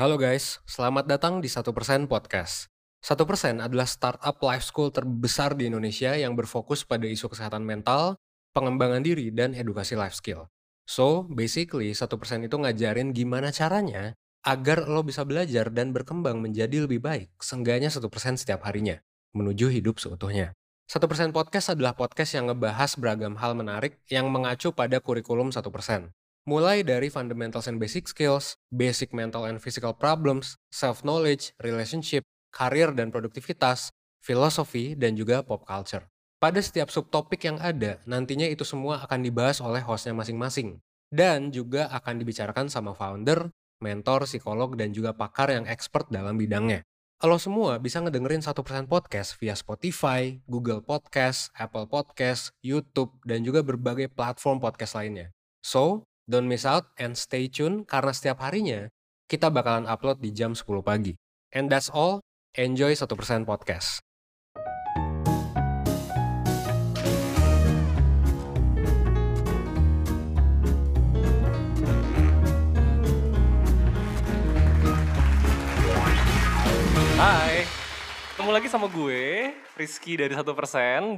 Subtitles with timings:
[0.00, 2.72] Halo guys, selamat datang di 1% Podcast.
[3.04, 8.16] 1% adalah startup life school terbesar di Indonesia yang berfokus pada isu kesehatan mental,
[8.56, 10.48] pengembangan diri, dan edukasi life skill.
[10.88, 12.08] So, basically 1%
[12.48, 18.00] itu ngajarin gimana caranya agar lo bisa belajar dan berkembang menjadi lebih baik, seenggaknya 1%
[18.40, 19.04] setiap harinya,
[19.36, 20.56] menuju hidup seutuhnya.
[20.88, 20.96] 1%
[21.36, 25.60] Podcast adalah podcast yang ngebahas beragam hal menarik yang mengacu pada kurikulum 1%.
[26.48, 33.12] Mulai dari fundamentals and basic skills, basic mental and physical problems, self-knowledge, relationship, karir dan
[33.12, 33.92] produktivitas,
[34.24, 36.08] filosofi, dan juga pop culture.
[36.40, 40.80] Pada setiap subtopik yang ada, nantinya itu semua akan dibahas oleh hostnya masing-masing.
[41.12, 43.52] Dan juga akan dibicarakan sama founder,
[43.84, 46.80] mentor, psikolog, dan juga pakar yang expert dalam bidangnya.
[47.20, 48.56] Lo semua bisa ngedengerin 1%
[48.88, 55.28] podcast via Spotify, Google Podcast, Apple Podcast, YouTube, dan juga berbagai platform podcast lainnya.
[55.60, 58.86] So, don't miss out and stay tune karena setiap harinya
[59.26, 61.18] kita bakalan upload di jam 10 pagi.
[61.50, 62.22] And that's all.
[62.54, 63.10] Enjoy 1%
[63.42, 63.98] podcast.
[77.18, 77.66] Hai,
[78.32, 80.46] ketemu lagi sama gue, Rizky dari 1%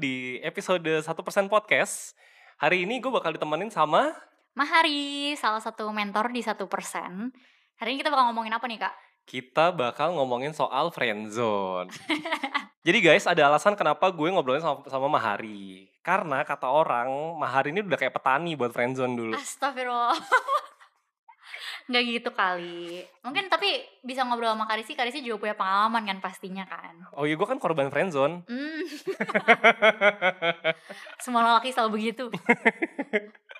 [0.00, 2.16] di episode 1% Podcast.
[2.56, 7.32] Hari ini gue bakal ditemenin sama Mahari, salah satu mentor di satu persen.
[7.80, 8.94] Hari ini kita bakal ngomongin apa nih kak?
[9.26, 11.90] kita bakal ngomongin soal friendzone.
[12.82, 15.86] Jadi guys, ada alasan kenapa gue ngobrolin sama, sama Mahari.
[16.02, 19.34] Karena kata orang, Mahari ini udah kayak petani buat friendzone dulu.
[19.38, 20.18] Astagfirullah.
[21.90, 23.06] Nggak gitu kali.
[23.22, 26.94] Mungkin tapi bisa ngobrol sama Karisi, Karisi juga punya pengalaman kan pastinya kan.
[27.14, 28.42] Oh iya, gue kan korban friendzone.
[28.50, 28.82] Hmm.
[31.22, 32.26] Semua lelaki selalu begitu.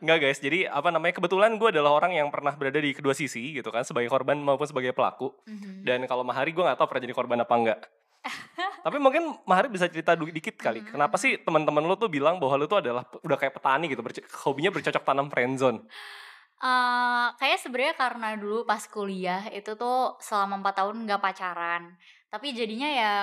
[0.00, 3.56] Enggak guys, jadi apa namanya kebetulan gue adalah orang yang pernah berada di kedua sisi
[3.56, 5.32] gitu kan sebagai korban maupun sebagai pelaku.
[5.44, 5.84] Mhm.
[5.84, 7.80] Dan kalau Mahari gue nggak tahu pernah jadi korban apa enggak.
[8.86, 10.80] Tapi mungkin Mahari bisa cerita dikit kali.
[10.80, 10.96] Mhm.
[10.96, 14.24] Kenapa sih teman-teman lu tuh bilang bahwa lu tuh adalah udah kayak petani gitu, berce-
[14.44, 15.84] hobinya bercocok tanam friendzone.
[16.64, 21.92] Eh, kayak sebenarnya karena dulu pas kuliah itu tuh selama empat tahun nggak pacaran.
[22.32, 23.14] Tapi jadinya ya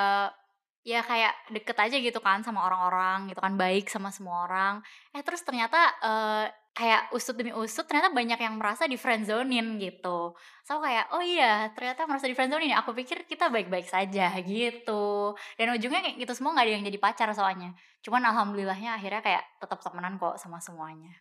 [0.82, 4.74] ya kayak deket aja gitu kan sama orang-orang gitu kan baik sama semua orang.
[5.16, 10.36] Eh terus ternyata eh, kayak usut demi usut ternyata banyak yang merasa di friendzonin gitu.
[10.64, 12.84] So kayak oh iya ternyata merasa di friendzonin ya.
[12.84, 15.36] Aku pikir kita baik-baik saja gitu.
[15.60, 17.76] Dan ujungnya kayak gitu semua nggak ada yang jadi pacar soalnya.
[18.00, 21.12] Cuman alhamdulillahnya akhirnya kayak tetap temenan kok sama semuanya.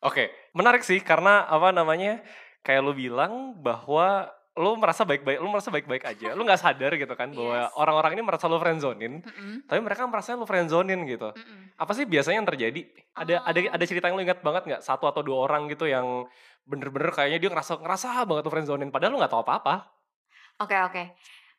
[0.00, 2.24] Oke, menarik sih karena apa namanya
[2.64, 6.36] kayak lu bilang bahwa lu merasa baik-baik, lu merasa baik-baik aja.
[6.36, 7.72] Lu nggak sadar gitu kan bahwa Yes.
[7.80, 11.32] orang-orang ini merasa lu friendzonin, Mm-mm, tapi mereka merasa lu friendzonin gitu.
[11.32, 11.72] mm-mm.
[11.80, 12.80] Apa sih biasanya yang terjadi?
[13.16, 13.72] Ada ada Oh.
[13.72, 14.82] ada cerita yang lu ingat banget nggak?
[14.84, 16.28] Satu atau dua orang gitu yang
[16.68, 19.74] bener-bener kayaknya dia ngerasa ngerasa banget tuh friendzonin padahal lu nggak tahu apa-apa.
[20.60, 21.02] Oke oke.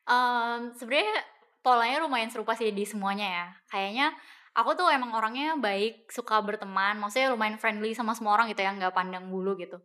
[0.06, 1.14] Em, Sebenarnya
[1.60, 3.46] polanya lumayan serupa sih di semuanya ya.
[3.68, 4.06] Kayaknya
[4.54, 8.70] aku tuh emang orangnya baik, suka berteman, maksudnya lumayan friendly sama semua orang gitu ya,
[8.70, 9.78] nggak pandang bulu gitu.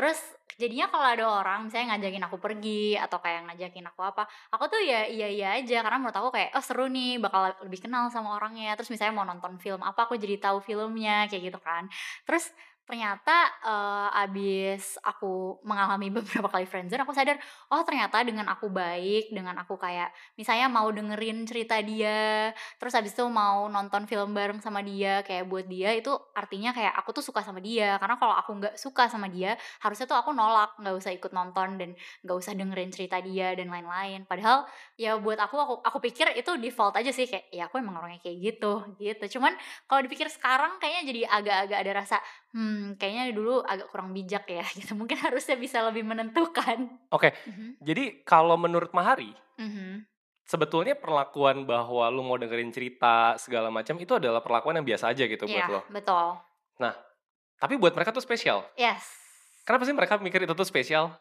[0.00, 0.16] Terus
[0.56, 4.80] jadinya kalau ada orang misalnya ngajakin aku pergi atau kayak ngajakin aku apa, aku tuh
[4.80, 8.40] ya iya iya aja karena menurut aku kayak oh seru nih bakal lebih kenal sama
[8.40, 8.72] orangnya.
[8.80, 11.84] Terus misalnya mau nonton film apa aku jadi tahu filmnya kayak gitu kan.
[12.24, 12.48] Terus
[12.90, 17.38] ternyata eh, abis aku mengalami beberapa kali friendzone aku sadar
[17.70, 22.50] oh ternyata dengan aku baik dengan aku kayak misalnya mau dengerin cerita dia
[22.82, 26.96] terus habis itu mau nonton film bareng sama dia kayak buat dia itu artinya kayak
[26.96, 28.00] aku tuh suka sama dia.
[28.00, 31.78] Karena kalau aku nggak suka sama dia harusnya tuh aku nolak nggak usah ikut nonton
[31.78, 31.90] dan
[32.26, 34.24] nggak usah dengerin cerita dia dan lain-lain.
[34.26, 34.66] Padahal
[34.98, 38.18] ya buat aku aku aku pikir itu default aja sih kayak ya aku emang orangnya
[38.24, 39.38] kayak gitu gitu.
[39.38, 39.54] Cuman
[39.86, 42.16] kalau dipikir sekarang kayaknya jadi agak-agak ada rasa
[42.50, 47.78] hmm kayaknya dulu agak kurang bijak ya gitu mungkin harusnya bisa lebih menentukan Oke, Mhm,
[47.82, 50.06] jadi kalau menurut Mahari mhm.
[50.46, 55.26] sebetulnya perlakuan bahwa lu mau dengerin cerita segala macam itu adalah perlakuan yang biasa aja
[55.26, 55.82] gitu buat Iya, lo.
[55.90, 56.26] betul.
[57.60, 58.64] Tapi buat mereka tuh spesial.
[58.74, 59.04] Yes.
[59.68, 61.12] Kenapa sih mereka mikir itu tuh spesial?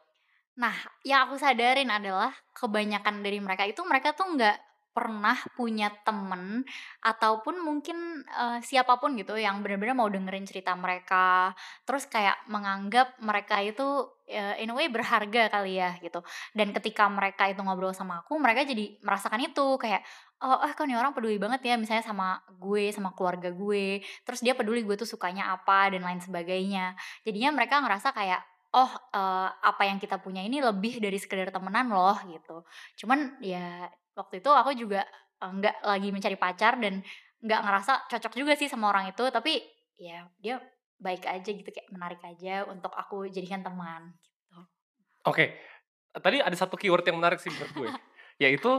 [0.55, 0.71] Nah,
[1.03, 4.55] yang aku sadarin adalah kebanyakan dari mereka itu mereka tuh nggak
[4.99, 6.67] pernah punya temen
[6.99, 11.55] ataupun mungkin eh, siapa pun gitu yang benar-benar mau dengerin cerita mereka
[11.87, 16.19] terus kayak menganggap mereka itu eh, in a way berharga kali ya gitu.
[16.51, 20.03] Dan ketika mereka itu ngobrol sama aku mereka jadi merasakan itu kayak
[20.43, 24.55] oh eh nih orang peduli banget ya misalnya sama gue sama keluarga gue terus dia
[24.55, 26.99] peduli gue tuh sukanya apa dan lain sebagainya.
[27.23, 28.43] Jadinya mereka ngerasa kayak
[28.75, 32.61] oh eh, apa yang kita punya ini lebih dari sekedar temenan loh gitu
[33.05, 35.05] cuman ya waktu itu aku juga
[35.41, 37.01] eh, nggak lagi mencari pacar dan
[37.39, 39.63] nggak ngerasa cocok juga sih sama orang itu tapi
[39.95, 40.59] ya dia
[40.99, 44.39] baik aja gitu kayak menarik aja untuk aku jadikan teman gitu
[45.27, 45.51] Oke,
[46.15, 47.89] tadi ada satu keyword yang menarik sih menurut gue,
[48.43, 48.71] yaitu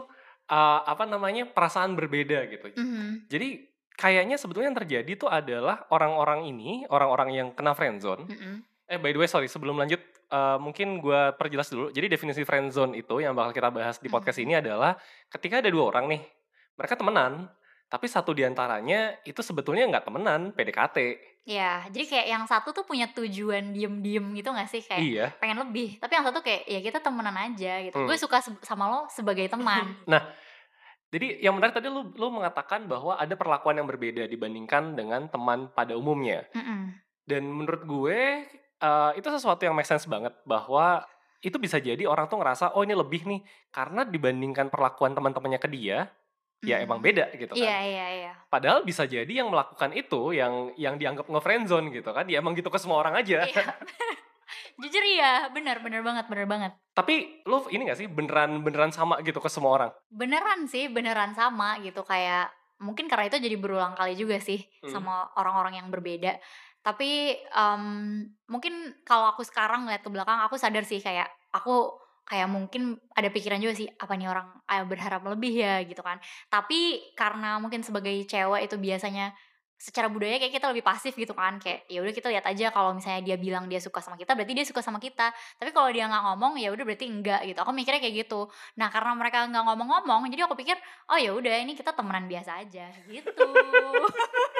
[0.49, 2.73] uh, apa namanya perasaan berbeda gitu.
[2.73, 3.29] Mhm.
[3.29, 8.25] Jadi kayaknya sebetulnya yang terjadi tuh adalah orang-orang ini, orang-orang yang kena friendzone.
[8.25, 8.55] Mhm.
[8.91, 11.89] Eh by the way sorry sebelum lanjut uh, mungkin gue perjelas dulu.
[11.89, 14.45] Jadi definisi friendzone itu yang bakal kita bahas di podcast Mhm.
[14.45, 14.99] ini adalah
[15.31, 16.23] ketika ada dua orang nih,
[16.75, 17.47] mereka temenan,
[17.87, 20.99] tapi satu di antaranya itu sebetulnya nggak temenan, PDKT.
[21.41, 24.85] Iya, jadi kayak yang satu tuh punya tujuan diem-diem gitu gak sih?
[24.85, 25.27] Kayak Iya.
[25.41, 25.97] pengen lebih.
[25.97, 27.97] Tapi yang satu kayak, ya kita temenan aja gitu.
[27.97, 28.07] Hmm.
[28.07, 29.89] Gue suka se- sama lo sebagai teman.
[31.11, 35.67] Jadi yang menarik tadi lu, lu mengatakan bahwa ada perlakuan yang berbeda dibandingkan dengan teman
[35.75, 36.47] pada umumnya.
[36.55, 36.95] Mm-mm.
[37.27, 38.47] Dan menurut gue
[38.81, 41.05] uh, itu sesuatu yang make sense banget bahwa
[41.41, 43.41] itu bisa jadi orang tuh ngerasa oh ini lebih nih
[43.73, 46.13] karena dibandingkan perlakuan teman-temannya ke dia
[46.61, 46.85] ya Mm-mm.
[46.85, 47.65] emang beda gitu kan.
[47.65, 48.33] Iya, iya, iya.
[48.53, 52.29] Padahal bisa jadi yang melakukan itu yang yang dianggap nge-friendzone gitu kan.
[52.29, 53.49] Ya emang gitu ke semua orang aja.
[53.49, 53.65] Iya.
[54.81, 56.73] Jujur iya, bener, bener banget, bener banget.
[56.93, 59.91] Tapi lu ini gak sih beneran beneran sama gitu ke semua orang?
[60.13, 62.05] Beneran sih, beneran sama gitu.
[62.05, 64.93] Kayak mungkin karena itu jadi berulang kali juga sih Hmm.
[64.93, 66.41] sama orang-orang yang berbeda.
[66.81, 67.85] Tapi em,
[68.49, 68.75] mungkin
[69.05, 71.93] kalau aku sekarang ngeliat ke belakang, aku sadar sih kayak aku
[72.25, 76.23] kayak mungkin ada pikiran juga sih apa nih orang ah, berharap lebih ya gitu kan.
[76.47, 79.35] Tapi karena mungkin sebagai cewek itu biasanya
[79.81, 82.93] secara budaya kayak kita lebih pasif gitu kan kayak ya udah kita lihat aja kalau
[82.93, 85.33] misalnya dia bilang dia suka sama kita berarti dia suka sama kita.
[85.57, 87.59] Tapi kalau dia nggak ngomong ya udah berarti enggak gitu.
[87.65, 88.47] Aku mikirnya kayak gitu.
[88.77, 90.77] Nah karena mereka nggak ngomong-ngomong jadi aku pikir
[91.11, 93.33] oh ya udah ini kita temenan biasa aja gitu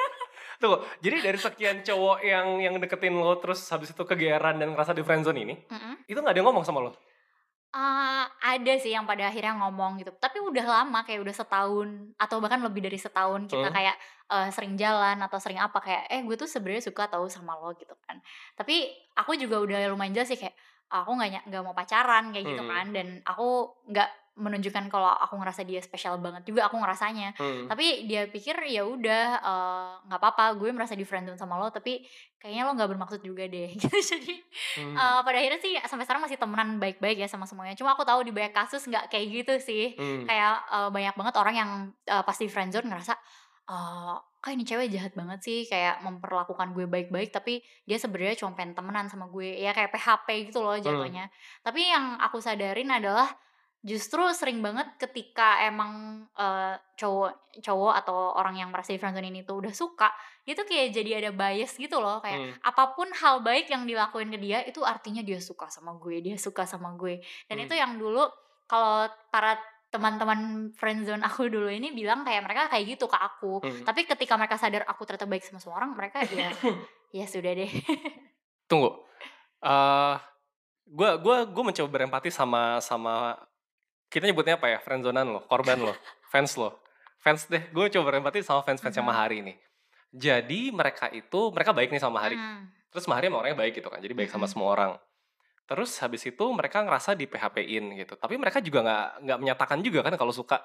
[0.61, 4.93] Tuh, jadi dari sekian cowok yang yang deketin lo terus habis itu kegeeran dan ngerasa
[4.93, 5.95] di friendzone ini, Mm-mm.
[6.11, 6.93] itu nggak ada yang ngomong sama lo?
[7.71, 11.87] Ah, ada sih yang pada akhirnya ngomong gitu tapi udah lama kayak udah setahun
[12.19, 13.71] atau bahkan lebih dari setahun kita Hmm.
[13.71, 13.95] kayak
[14.27, 17.71] eh, sering jalan atau sering apa kayak eh gue tuh sebenarnya suka tahu sama lo
[17.79, 18.19] gitu kan
[18.59, 20.59] tapi aku juga udah lumayan jelas sih kayak
[20.91, 22.71] aku nggak nggak mau pacaran kayak gitu Hmm.
[22.75, 23.47] kan dan aku
[23.87, 24.09] nggak
[24.39, 27.35] menunjukkan kalau aku ngerasa dia spesial banget juga aku ngerasanya.
[27.37, 27.67] Hmm.
[27.67, 32.01] tapi dia pikir ya udah eh, nggak apa-apa gue merasa di friendzone sama lo tapi
[32.39, 33.75] kayaknya lo nggak bermaksud juga deh.
[33.81, 34.35] Gitu jadi
[34.81, 34.95] Hmm.
[34.95, 37.75] eh, pada akhirnya sih sampai sekarang masih temenan baik-baik ya sama semuanya.
[37.75, 39.95] Cuma aku tahu di banyak kasus nggak kayak gitu sih.
[39.99, 40.25] Hmm.
[40.25, 41.71] kayak eh, banyak banget orang yang
[42.07, 43.15] eh, pas di friendzone ngerasa
[43.71, 48.57] eh kok ini cewek jahat banget sih kayak memperlakukan gue baik-baik tapi dia sebenarnya cuma
[48.57, 49.53] pengen temenan sama gue.
[49.53, 51.29] Ya kayak PHP gitu loh jatuhnya.
[51.61, 53.29] Tapi yang aku sadarin adalah
[53.81, 55.93] justru sering banget ketika emang
[56.33, 60.13] eh, cowok cowok atau orang yang merasa di friendzone ini tuh udah suka
[60.45, 62.53] itu kayak jadi ada bias gitu loh kayak Hmm.
[62.61, 66.37] apa pun hal baik yang dilakuin ke dia itu artinya dia suka sama gue dia
[66.37, 67.65] suka sama gue dan Hmm.
[67.65, 68.29] itu yang dulu
[68.67, 69.57] kalau para
[69.91, 73.83] teman-teman friendzone aku dulu ini bilang kayak mereka kayak gitu ke aku Hmm.
[73.83, 76.53] tapi ketika mereka sadar aku ternyata baik sama semua orang mereka ya
[77.17, 77.71] ya sudah deh
[78.69, 79.03] Tunggu.
[79.61, 80.15] Eh,
[80.87, 83.35] gua gua gua mencoba berempati sama sama
[84.11, 84.79] kita nyebutnya apa ya?
[84.83, 85.95] Friendzonan lo, korban lo,
[86.29, 86.83] fans lo.
[87.21, 89.13] Fans deh, gue coba berempati sama fans-fans yang Mhm.
[89.13, 89.57] Mahari nih.
[90.11, 92.35] Jadi mereka itu mereka baik nih sama Mahari.
[92.35, 92.67] Hmm.
[92.91, 94.03] Terus Mahari emang orangnya baik gitu kan.
[94.03, 94.53] Jadi baik sama Mhm.
[94.53, 94.93] semua orang.
[95.71, 98.19] Terus habis itu mereka ngerasa di PHP-in gitu.
[98.19, 100.59] Tapi mereka juga nggak nggak menyatakan juga kan kalau suka.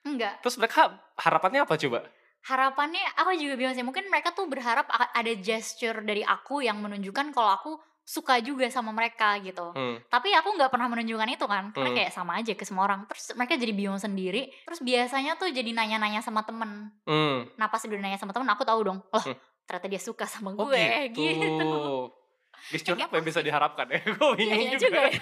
[0.00, 2.00] enggak Terus mereka harapannya apa coba?
[2.40, 7.36] harapannya aku juga bingung sih mungkin mereka tuh berharap ada gesture dari aku yang menunjukkan
[7.36, 7.70] kalau aku
[8.02, 10.02] suka juga sama mereka gitu Hmm.
[10.06, 11.96] tapi aku nggak pernah menunjukkan itu kan karena Hmm.
[11.96, 15.70] kayak sama aja ke semua orang terus mereka jadi bingung sendiri terus biasanya tuh jadi
[15.70, 17.46] nanya-nanya sama temen Hmm.
[17.54, 19.36] nah pas udah nanya sama temen aku tahu dong lah Hmm.
[19.64, 21.22] ternyata dia suka sama Oh gue gitu.
[21.22, 21.70] gitu
[22.62, 23.98] Gesture Kayak apa yang bisa diharapkan ya?
[24.20, 25.00] Gue Iya, bingung iya juga.
[25.00, 25.20] juga ya.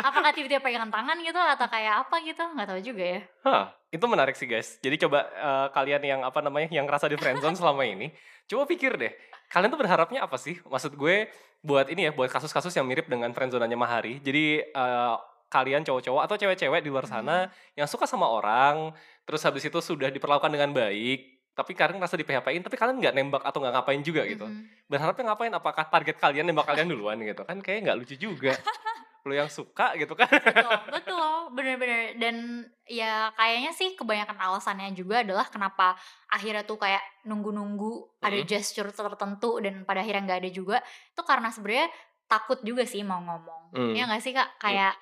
[0.00, 4.04] apakah tiba-tiba pegangan tangan gitu atau kayak apa gitu nggak tahu juga ya Hah, itu
[4.04, 4.80] menarik sih guys.
[4.80, 8.10] Jadi coba eh, kalian yang apa namanya yang ngerasa di friendzone selama ini,
[8.44, 9.12] coba pikir deh.
[9.52, 10.58] Kalian tuh berharapnya apa sih?
[10.66, 11.28] Maksud gue
[11.64, 14.20] buat ini ya, buat kasus-kasus yang mirip dengan friendzonanya Mahari.
[14.20, 15.16] Jadi eh,
[15.48, 17.46] kalian cowok-cowok atau cewek-cewek di luar sana
[17.78, 18.90] yang suka sama orang,
[19.22, 23.14] terus habis itu sudah diperlakukan dengan baik, tapi kalian ngerasa di PHP-in, tapi kalian nggak
[23.14, 24.44] nembak atau nggak ngapain juga gitu.
[24.44, 24.90] Mhm.
[24.90, 25.52] Berharapnya ngapain?
[25.54, 27.62] Apakah target kalian nembak kalian duluan gitu kan?
[27.62, 28.52] Kayak nggak lucu juga.
[29.24, 30.28] Lu yang suka gitu kan?
[30.28, 30.68] betul
[31.00, 35.96] betul bener-bener dan ya kayaknya sih kebanyakan alasannya juga adalah kenapa
[36.28, 38.44] akhirnya tuh kayak nunggu-nunggu ada Mhm.
[38.44, 40.76] gesture tertentu dan pada akhirnya nggak ada juga
[41.08, 41.88] itu karena sebenarnya
[42.26, 43.96] takut juga sih mau ngomong Hmm.
[43.96, 44.92] ya nggak sih kak kayak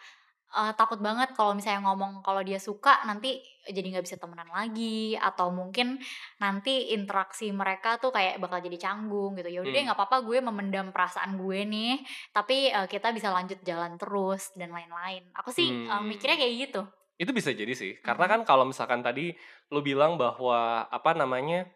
[0.53, 5.15] eh, takut banget kalau misalnya ngomong kalau dia suka nanti jadi nggak bisa temenan lagi
[5.15, 5.97] atau mungkin
[6.37, 9.89] nanti interaksi mereka tuh kayak bakal jadi canggung gitu ya udah deh Hmm.
[9.89, 11.95] nggak apa-apa gue memendam perasaan gue nih
[12.31, 16.07] tapi eh, kita bisa lanjut jalan terus dan lain-lain aku sih eh, Hmm.
[16.07, 16.83] mikirnya kayak gitu
[17.13, 18.03] Itu bisa jadi sih.
[18.03, 19.31] Karena kan kalau misalkan tadi
[19.71, 21.71] lu bilang bahwa apa namanya?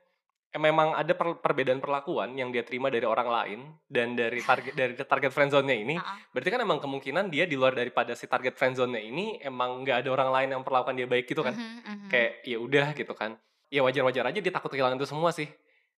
[0.57, 4.93] Memang ada per- perbedaan perlakuan yang dia terima dari orang lain dan dari target dari
[4.97, 6.19] target friendzone-nya ini, Ah, ah.
[6.33, 10.11] berarti kan emang kemungkinan dia di luar daripada si target friendzone-nya ini emang nggak ada
[10.13, 11.55] orang lain yang perlakukan dia baik gitu kan.
[11.55, 12.09] Mhm, mhm.
[12.09, 13.31] Kayak ya udah gitu kan.
[13.69, 15.51] Ya wajar-wajar aja dia takut kehilangan itu semua sih.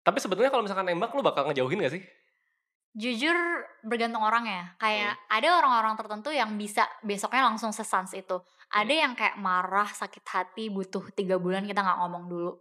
[0.03, 2.03] Tapi sebetulnya kalau misalkan nembak lu bakal ngejauhin gak sih?
[2.97, 3.37] Jujur
[3.85, 4.65] bergantung orang ya.
[4.81, 8.41] Kayak ada orang-orang tertentu yang bisa besoknya langsung sesans itu.
[8.73, 12.53] Ada yang kayak marah, sakit hati, butuh tiga bulan kita nggak ngomong dulu.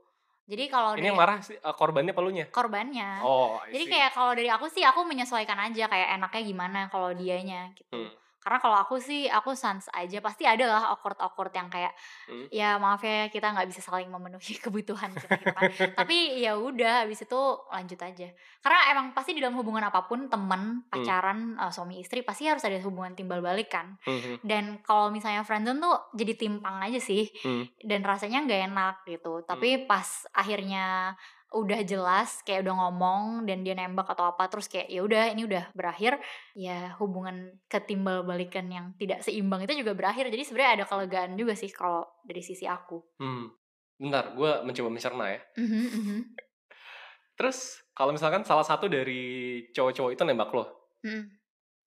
[0.47, 2.45] Jadi kalau Ini dari yang marah sih eh, korbannya apa lunya?
[2.47, 3.19] korbannya.
[3.19, 7.75] Oh, Jadi kayak kalau dari aku sih aku menyesuaikan aja kayak enaknya gimana kalau dianya
[7.75, 8.07] gitu.
[8.07, 8.11] Hmm.
[8.47, 11.91] Karena kalau aku sih aku sans aja pasti ada lah awkward awkward yang kayak
[12.31, 12.47] Hmm.
[12.47, 15.67] ya maaf ya kita nggak bisa saling memenuhi kebutuhan kita gitu kan.
[15.99, 16.15] Tapi
[16.47, 18.31] ya udah habis itu lanjut aja.
[18.63, 22.63] Karena emang pasti di dalam hubungan apa pun teman, pacaran, eh, suami istri pasti harus
[22.63, 23.99] ada hubungan timbal balik kan.
[24.07, 24.39] Mhm.
[24.47, 27.67] Dan kalau misalnya friendzone tuh jadi timpang aja sih Hmm.
[27.83, 29.43] dan rasanya nggak enak gitu.
[29.43, 31.11] Tapi pas akhirnya
[31.47, 35.47] udah jelas kayak udah ngomong dan dia nembak atau apa terus kayak ya udah ini
[35.47, 36.19] udah berakhir
[36.51, 41.55] ya hubungan ketimbal balikan yang tidak seimbang itu juga berakhir jadi sebenarnya ada kelegaan juga
[41.55, 43.47] sih kalau dari sisi aku Hmm.
[43.97, 45.41] Bentar, gue mencoba mencerna ya.
[45.57, 46.17] Mhm, mhm.
[47.33, 51.25] Terus kalau misalkan salah satu dari cowok-cowok itu nembak lo, Mhm.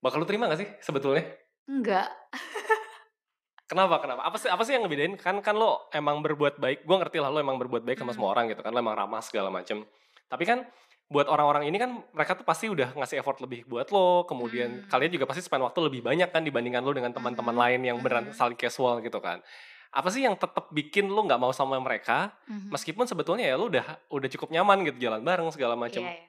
[0.03, 1.23] bakal lu terima gak sih sebetulnya?
[1.71, 2.11] enggak
[3.71, 4.03] Kenapa?
[4.03, 4.27] Kenapa?
[4.27, 5.15] Apa sih apa sih yang ngebedain?
[5.15, 6.83] Kan kan lo emang berbuat baik.
[6.83, 8.19] Gue ngerti lah lo emang berbuat baik sama Hmm.
[8.19, 8.75] semua orang gitu kan.
[8.75, 9.87] Lo emang ramah segala macem.
[10.27, 10.67] Tapi kan
[11.07, 14.27] buat orang-orang ini kan mereka tuh pasti udah ngasih effort lebih buat lo.
[14.27, 14.91] Kemudian Hmm.
[14.91, 17.63] kalian juga pasti spend waktu lebih banyak kan dibandingkan lo dengan teman-teman Mhm.
[17.63, 18.35] lain yang beneran Mhm.
[18.35, 19.39] saling casual gitu kan.
[19.91, 22.35] Apa sih yang tetap bikin lo nggak mau sama mereka?
[22.51, 22.75] Mhm.
[22.75, 26.03] Meskipun sebetulnya ya lo udah udah cukup nyaman gitu jalan bareng segala macem.
[26.03, 26.27] Iya, iya.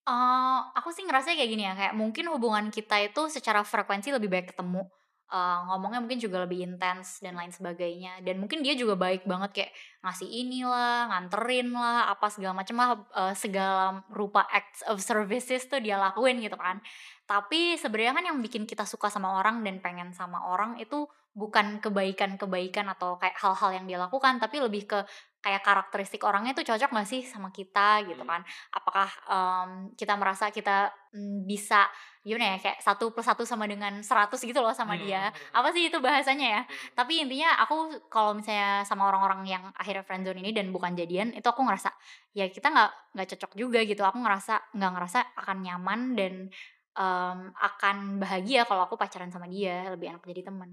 [0.00, 4.32] Eh, aku sih ngerasa kayak gini ya, kayak mungkin hubungan kita itu secara frekuensi lebih
[4.32, 4.88] baik ketemu.
[5.30, 8.18] Eh, ngomongnya mungkin juga lebih intens dan lain sebagainya.
[8.26, 9.72] Dan mungkin dia juga baik banget kayak
[10.02, 15.78] ngasih inilah, nganterin lah, apa segala macam lah, eh, segala rupa acts of services tuh
[15.78, 16.82] dia lakuin gitu kan.
[17.30, 21.78] Tapi sebenarnya kan yang bikin kita suka sama orang dan pengen sama orang itu bukan
[21.78, 24.98] kebaikan-kebaikan atau kayak hal-hal yang dia lakukan, tapi lebih ke
[25.40, 28.28] kayak karakteristik orangnya tuh cocok gak sih sama kita gitu Hmm.
[28.28, 31.88] kan apakah em, kita merasa kita mm, bisa
[32.20, 35.02] gimana ya kayak satu plus satu sama dengan 100 gitu loh sama Hmm.
[35.08, 35.22] dia
[35.56, 36.92] apa sih itu bahasanya ya Hmm.
[36.92, 41.48] tapi intinya aku kalau misalnya sama orang-orang yang akhirnya friendzone ini dan bukan jadian itu
[41.48, 41.88] aku ngerasa
[42.36, 46.32] ya kita nggak nggak cocok juga gitu aku ngerasa nggak ngerasa akan nyaman dan
[46.92, 50.68] em, akan bahagia kalau aku pacaran sama dia lebih enak jadi teman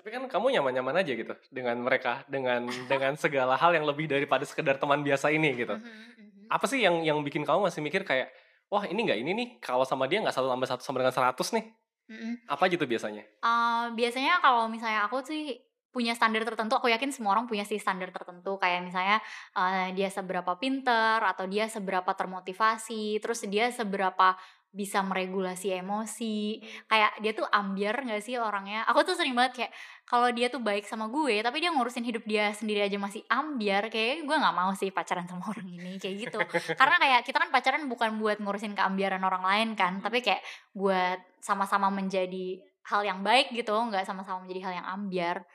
[0.00, 4.48] Tapi kan kamu nyaman-nyaman aja gitu dengan mereka, dengan dengan segala hal yang lebih daripada
[4.48, 5.76] sekedar teman biasa ini gitu.
[5.76, 6.48] Mhm, mhm.
[6.48, 8.32] Apa sih yang yang bikin kamu masih mikir kayak,
[8.72, 11.52] wah ini nggak ini nih, kalau sama dia nggak satu tambah satu sama dengan 100
[11.52, 11.68] nih.
[12.08, 12.48] Mhm.
[12.48, 13.28] Apa aja tuh biasanya?
[13.28, 15.60] Eh, biasanya kalau misalnya aku sih
[15.92, 18.56] punya standar tertentu, aku yakin semua orang punya sih standar tertentu.
[18.56, 19.20] Kayak misalnya
[19.52, 24.32] eh, dia seberapa pinter atau dia seberapa termotivasi, terus dia seberapa
[24.70, 26.62] bisa meregulasi emosi.
[26.86, 28.86] Kayak dia tuh ambiar gak sih orangnya?
[28.86, 29.72] Aku tuh sering banget kayak
[30.06, 33.90] kalau dia tuh baik sama gue, tapi dia ngurusin hidup dia sendiri aja masih ambiar,
[33.90, 36.38] kayak gue nggak mau sih pacaran sama orang ini kayak gitu.
[36.74, 40.42] Karena kayak kita kan pacaran bukan buat ngurusin keambiaran orang lain kan, tapi kayak
[40.74, 42.58] buat sama-sama menjadi
[42.90, 45.46] hal yang baik gitu, nggak sama-sama menjadi hal yang ambiar.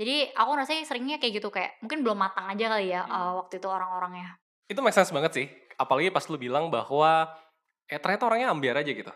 [0.00, 3.12] Jadi aku rasanya seringnya kayak gitu kayak mungkin belum matang aja kali ya Hmm.
[3.12, 4.38] eh, waktu itu orang-orangnya.
[4.64, 5.46] Itu make sense banget sih.
[5.76, 7.28] Apalagi pas lu bilang bahwa
[7.90, 9.10] eh ternyata orangnya ambiar aja gitu.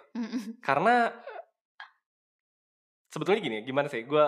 [0.59, 1.15] Karena
[3.09, 4.03] sebetulnya gini, gimana sih?
[4.03, 4.25] Gue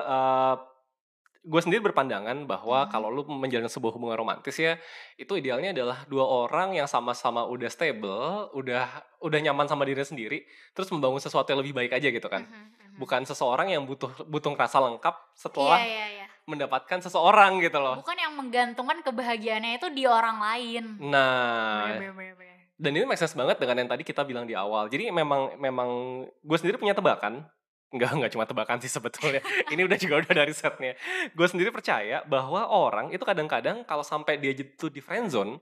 [1.47, 2.91] gue sendiri berpandangan bahwa Mhm.
[2.91, 4.83] kalau lu menjalin sebuah hubungan romantis ya,
[5.15, 8.83] itu idealnya adalah dua orang yang sama-sama udah stable, udah
[9.23, 10.43] udah nyaman sama diri sendiri,
[10.75, 12.50] terus membangun sesuatu yang lebih baik aja gitu kan.
[12.50, 12.99] Mhm, mhm.
[12.99, 16.26] Bukan seseorang yang butuh butuh ngerasa lengkap Iya setelah iya iya.
[16.50, 18.03] mendapatkan seseorang gitu loh.
[18.03, 20.99] Bukan yang menggantungkan kebahagiaannya itu di orang lain.
[20.99, 22.56] Nah, Bener, bener, bener.
[22.76, 24.87] Dan ini make sense banget dengan yang tadi kita bilang di awal.
[24.87, 25.88] Jadi memang memang
[26.28, 27.45] gue sendiri punya tebakan.
[27.88, 29.40] Enggak, enggak cuma tebakan sih sebetulnya.
[29.73, 30.92] ini udah juga udah dari setnya.
[31.33, 35.56] Gue sendiri percaya bahwa orang itu kadang-kadang kalau sampai dia jatuh di friend zone,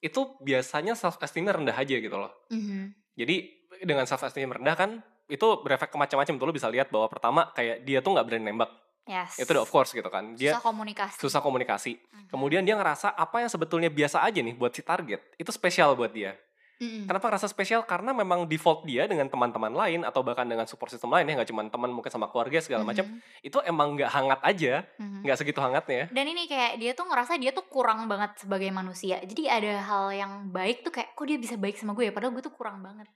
[0.00, 2.32] itu biasanya self esteemnya rendah aja gitu loh.
[2.50, 2.96] Mhm.
[3.14, 3.36] Jadi
[3.84, 4.90] dengan self esteem rendah kan
[5.26, 8.46] itu berefek ke macam-macam tuh lo bisa lihat bahwa pertama kayak dia tuh nggak berani
[8.50, 8.70] nembak
[9.06, 9.38] Yes.
[9.38, 11.14] itu udah of course gitu kan dia susah komunikasi.
[11.22, 12.26] susah komunikasi Mhm.
[12.26, 16.10] kemudian dia ngerasa apa yang sebetulnya biasa aja nih buat si target itu spesial buat
[16.10, 16.34] dia
[16.76, 17.08] Mhm.
[17.08, 17.82] Kenapa ngerasa spesial?
[17.82, 21.48] Karena memang default dia dengan teman-teman lain atau bahkan dengan support system lain ya nggak
[21.48, 23.18] cuma teman mungkin sama keluarga segala macam Mhm.
[23.40, 26.12] itu emang nggak hangat aja, nggak segitu hangatnya.
[26.12, 29.16] Dan ini kayak dia tuh ngerasa dia tuh kurang banget sebagai manusia.
[29.18, 32.36] Jadi ada hal yang baik tuh kayak kok dia bisa baik sama gue ya padahal
[32.36, 33.08] gue tuh kurang banget.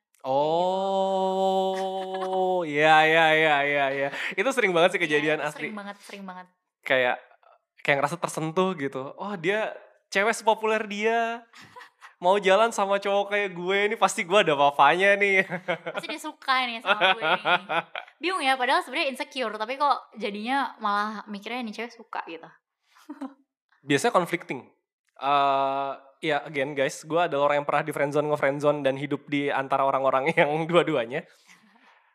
[1.31, 4.09] Oh, iya iya iya iya iya.
[4.37, 5.61] Itu sering banget sih kejadian Iya, itu asli.
[5.69, 6.47] Sering banget, sering banget.
[6.81, 7.17] Kayak
[7.81, 9.13] kayak ngerasa tersentuh gitu.
[9.17, 9.73] Oh, dia
[10.09, 11.41] cewek sepopuler dia.
[12.21, 15.41] mau jalan sama cowok kayak gue ini pasti gue ada apa-apanya nih.
[15.97, 17.43] Pasti dia suka nih sama gue nih.
[18.23, 22.45] Bingung ya, padahal sebenarnya insecure, tapi kok jadinya malah mikirnya nih cewek suka gitu.
[23.89, 24.69] Biasanya conflicting.
[25.17, 29.49] Eh ya again guys, gue adalah orang yang pernah di friendzone nge-friendzone dan hidup di
[29.49, 31.25] antara orang-orang yang dua-duanya.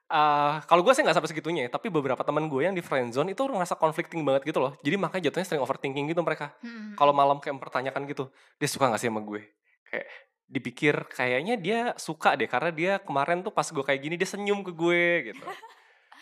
[0.06, 3.34] Eh kalau gue sih nggak sampai segitunya ya, tapi beberapa teman gue yang di friendzone
[3.34, 4.78] itu ngerasa conflicting banget gitu loh.
[4.86, 6.54] Jadi makanya jatuhnya sering overthinking gitu mereka.
[6.62, 6.94] Hmm.
[6.94, 8.30] Kalau malam kayak mempertanyakan gitu,
[8.62, 9.42] dia suka gak sih sama gue?
[9.90, 10.08] Kayak
[10.46, 14.62] dipikir kayaknya dia suka deh karena dia kemarin tuh pas gue kayak gini dia senyum
[14.62, 15.46] ke gue gitu.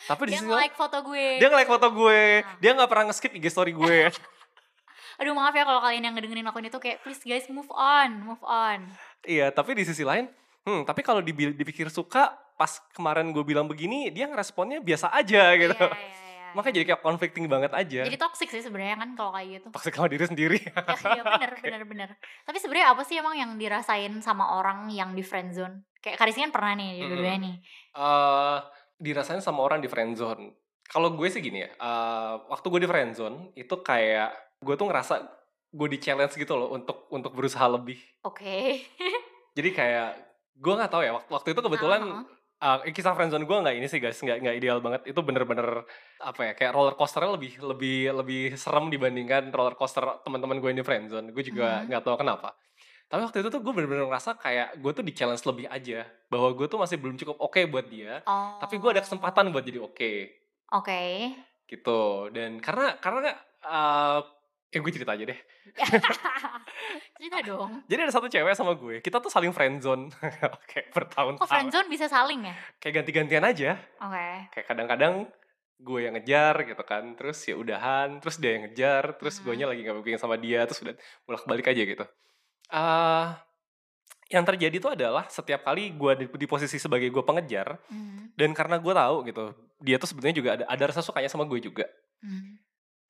[0.07, 1.27] Tapi di dia sisi lain, like foto gue.
[1.39, 2.57] dia nge-like foto gue, Nah.
[2.59, 4.09] dia nggak pernah nge-skip IG story gue.
[5.21, 8.41] Aduh maaf ya kalau kalian yang ngedengerin akun itu kayak please guys move on, move
[8.43, 8.89] on.
[9.23, 10.27] Iya, tapi di sisi lain,
[10.65, 15.77] hmm, tapi kalau dipikir suka, pas kemarin gue bilang begini, dia ngeresponnya biasa aja gitu.
[15.77, 16.32] Iya, iya, iya.
[16.55, 18.01] Makanya jadi kayak conflicting banget aja.
[18.05, 19.67] Jadi toxic sih sebenarnya kan kalau kayak gitu.
[19.73, 20.57] Toxic sama diri sendiri.
[20.61, 20.71] ya,
[21.17, 22.09] ya bener bener bener.
[22.45, 25.85] Tapi sebenarnya apa sih emang yang dirasain sama orang yang di friendzone?
[25.99, 27.55] Kayak Karisi kan pernah nih dua-duanya nih.
[27.95, 28.57] Eh,
[28.99, 30.53] dirasain sama orang di friendzone.
[30.83, 34.31] Kalau gue sih gini ya, eh, waktu gue di friendzone itu kayak
[34.61, 35.15] gue tuh ngerasa
[35.73, 37.97] gue di challenge gitu loh untuk untuk berusaha lebih.
[38.21, 38.83] Oke.
[39.57, 40.09] Jadi kayak
[40.53, 42.23] gue nggak tahu ya waktu, waktu itu kebetulan Ah,
[42.63, 45.11] eh, kisah friendzone gue nggak ini sih guys, nggak nggak ideal banget.
[45.11, 45.83] Itu bener-bener
[46.17, 50.79] apa ya kayak roller coasternya lebih lebih lebih serem dibandingkan roller coaster teman-teman gue yang
[50.79, 51.29] di friendzone.
[51.29, 51.91] Gue juga Mhm.
[51.91, 52.55] nggak tahu kenapa.
[53.03, 56.49] Tapi waktu itu tuh gue bener-bener ngerasa kayak gue tuh di challenge lebih aja bahwa
[56.49, 58.23] gue tuh masih belum cukup oke buat dia.
[58.25, 58.57] Oh.
[58.57, 60.13] Tapi gue ada kesempatan buat jadi oke
[60.73, 61.03] Oke.
[61.67, 62.31] gitu.
[62.33, 63.29] Dan karena karena
[63.63, 64.19] eh
[64.73, 65.39] ya gue cerita aja deh.
[67.15, 67.85] Cerita dong.
[67.85, 70.09] Jadi ada satu cewek sama gue, kita tuh saling friendzone
[70.69, 71.39] kayak bertahun-tahun.
[71.39, 72.55] Kok friendzone bisa saling ya?
[72.81, 73.71] Kayak ganti-gantian aja.
[74.01, 74.27] Oke.
[74.51, 75.13] Kayak kadang-kadang
[75.77, 79.43] gue yang ngejar gitu kan, terus ya udahan, terus dia yang ngejar, terus Mhm.
[79.43, 82.05] gue nya lagi nggak booking sama dia, terus udah bolak-balik aja gitu.
[82.73, 83.27] eh
[84.31, 88.33] yang terjadi tuh adalah setiap kali gue di, di posisi sebagai gue pengejar, Mhm.
[88.33, 89.45] dan karena gue tahu gitu,
[89.77, 91.85] dia tuh sebenarnya juga ada ada rasa sukanya sama gue juga.
[92.23, 92.62] Mhm.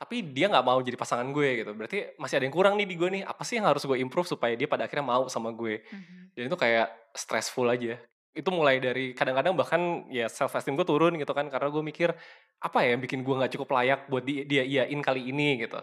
[0.03, 1.71] Tapi dia nggak mau jadi pasangan gue gitu.
[1.71, 3.23] Berarti masih ada yang kurang nih di gue nih.
[3.23, 5.79] Apa sih yang harus gue improve supaya dia pada akhirnya mau sama gue?
[5.79, 6.35] Mhm.
[6.35, 7.95] dan itu kayak stressful aja.
[8.35, 11.47] Itu mulai dari kadang-kadang bahkan ya self esteem gue turun gitu kan.
[11.47, 12.11] Karena gue mikir
[12.59, 15.63] apa ya yang bikin gue nggak cukup layak buat di- dia iyain kali ini?
[15.63, 15.79] gitu.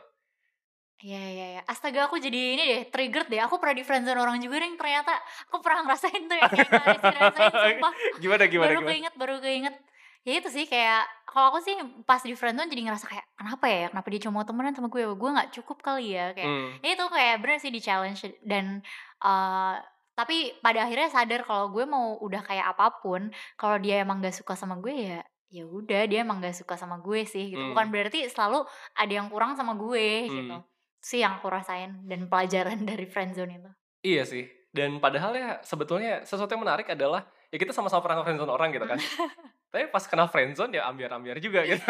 [1.01, 1.61] Iya iya iya.
[1.65, 3.41] Astaga aku jadi ini deh triggered deh.
[3.41, 5.17] Aku pernah di friendzone orang juga nih ternyata
[5.49, 6.69] aku pernah ngerasain tuh yang kayak
[7.17, 7.93] rasain sumpah.
[8.21, 8.91] gimana gimana baru gimana?
[8.93, 9.75] keinget baru keinget
[10.21, 11.73] ya itu sih kayak kalau aku sih
[12.05, 15.03] pas di friendzone jadi ngerasa kayak kenapa ya kenapa dia cuma mau temenan sama gue?
[15.17, 16.49] Gue nggak cukup kali ya kayak.
[16.49, 18.85] Hmm, ya itu kayak bener sih di challenge dan
[19.25, 19.75] eh,
[20.21, 24.37] tapi pada akhirnya sadar kalau gue mau udah kayak apa pun kalau dia emang gak
[24.37, 27.63] suka sama gue ya ya udah dia emang gak suka sama gue sih gitu.
[27.63, 27.73] Hmm.
[27.73, 30.57] bukan berarti selalu ada yang kurang sama gue gitu.
[30.61, 30.67] Hmm.
[31.01, 33.71] sih yang aku rasain dan pelajaran dari friendzone itu.
[34.05, 38.53] Iya sih dan padahal ya sebetulnya sesuatu yang menarik adalah ya kita sama-sama pernah friendzone
[38.55, 38.99] orang gitu kan
[39.71, 41.87] tapi pas kena friendzone ya ambiar-ambiar juga gitu.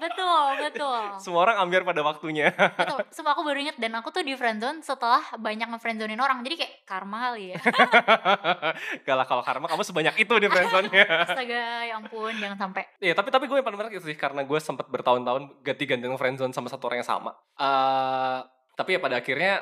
[0.00, 1.02] Betul betul.
[1.20, 2.48] Semua orang ambiar pada waktunya.
[2.56, 6.40] Betul, sumpah aku baru inget dan aku tuh di friendzone setelah banyak nge-friendzonein orang.
[6.40, 7.60] Jadi kayak karma kali ya.
[9.04, 11.04] Gak lah kalau karma kamu sebanyak itu di friendzone-nya.
[11.28, 12.82] Astaga ya ampun jangan sampai.
[13.04, 16.56] Iya, tapi tapi gue yang paling menarik itu sih karena gue sempat bertahun-tahun ganti-ganti friendzone
[16.56, 17.36] sama satu orang yang sama.
[17.60, 18.38] Eh,
[18.80, 19.60] tapi ya pada akhirnya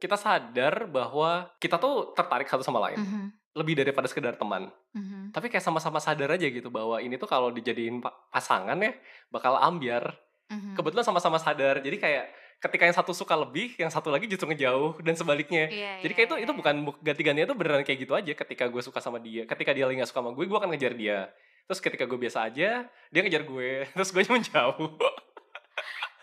[0.00, 2.96] kita sadar bahwa kita tuh tertarik satu sama lain.
[2.96, 3.24] Mhm,
[3.54, 4.66] lebih daripada sekedar teman.
[4.92, 5.30] mhm.
[5.30, 8.92] Tapi kayak sama-sama sadar aja gitu bahwa ini tuh kalau dijadiin pa- pasangan ya
[9.28, 10.10] bakal ambiar.
[10.50, 10.74] Mhm.
[10.74, 11.78] Kebetulan sama-sama sadar.
[11.78, 12.24] Jadi kayak
[12.60, 15.68] ketika yang satu suka lebih, yang satu lagi justru ngejauh dan sebaliknya.
[15.68, 16.58] Iya, Jadi kayak itu iya, itu iya.
[16.58, 18.32] bukan bu- ganti-gantinya itu beneran kayak gitu aja.
[18.34, 20.94] Ketika gue suka sama dia, ketika dia lagi gak suka sama gue, gue akan ngejar
[20.94, 21.18] dia.
[21.64, 23.70] Terus ketika gue biasa aja, dia ngejar gue.
[23.94, 24.90] Terus gue menjauh.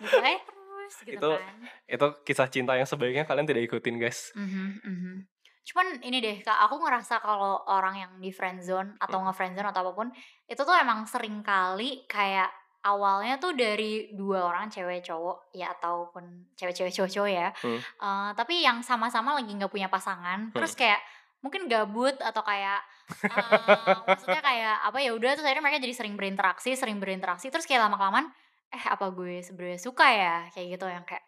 [0.01, 1.55] Terus gitu Itu- kan
[1.87, 4.31] itu kisah cinta yang sebaiknya kalian tidak ikutin, guys.
[4.33, 5.13] Mhm, mhm.
[5.61, 9.29] Cuman ini deh kak, aku ngerasa kalau orang yang di friendzone atau Hmm.
[9.29, 10.07] nge-friendzone atau apa pun
[10.45, 12.49] Itu tuh emang sering kali kayak
[12.81, 17.77] awalnya tuh dari dua orang cewek cowok ya ataupun cewek-cewek cowok-cowok ya Hmm.
[17.77, 20.97] Eh, tapi yang sama-sama lagi nggak punya pasangan terus kayak
[21.41, 22.81] mungkin gabut atau kayak
[23.21, 27.69] eh, maksudnya kayak apa ya udah terus akhirnya mereka jadi sering berinteraksi sering berinteraksi terus
[27.69, 28.27] kayak lama kelamaan
[28.71, 31.21] eh apa gue sebenarnya suka ya kayak gitu yang kayak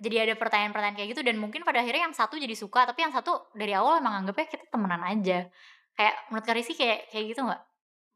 [0.00, 3.12] jadi ada pertanyaan-pertanyaan kayak gitu dan mungkin pada akhirnya yang satu jadi suka tapi yang
[3.12, 5.46] satu dari awal emang anggapnya kita temenan aja
[5.92, 7.60] kayak menurut Karisi kayak kayak gitu nggak?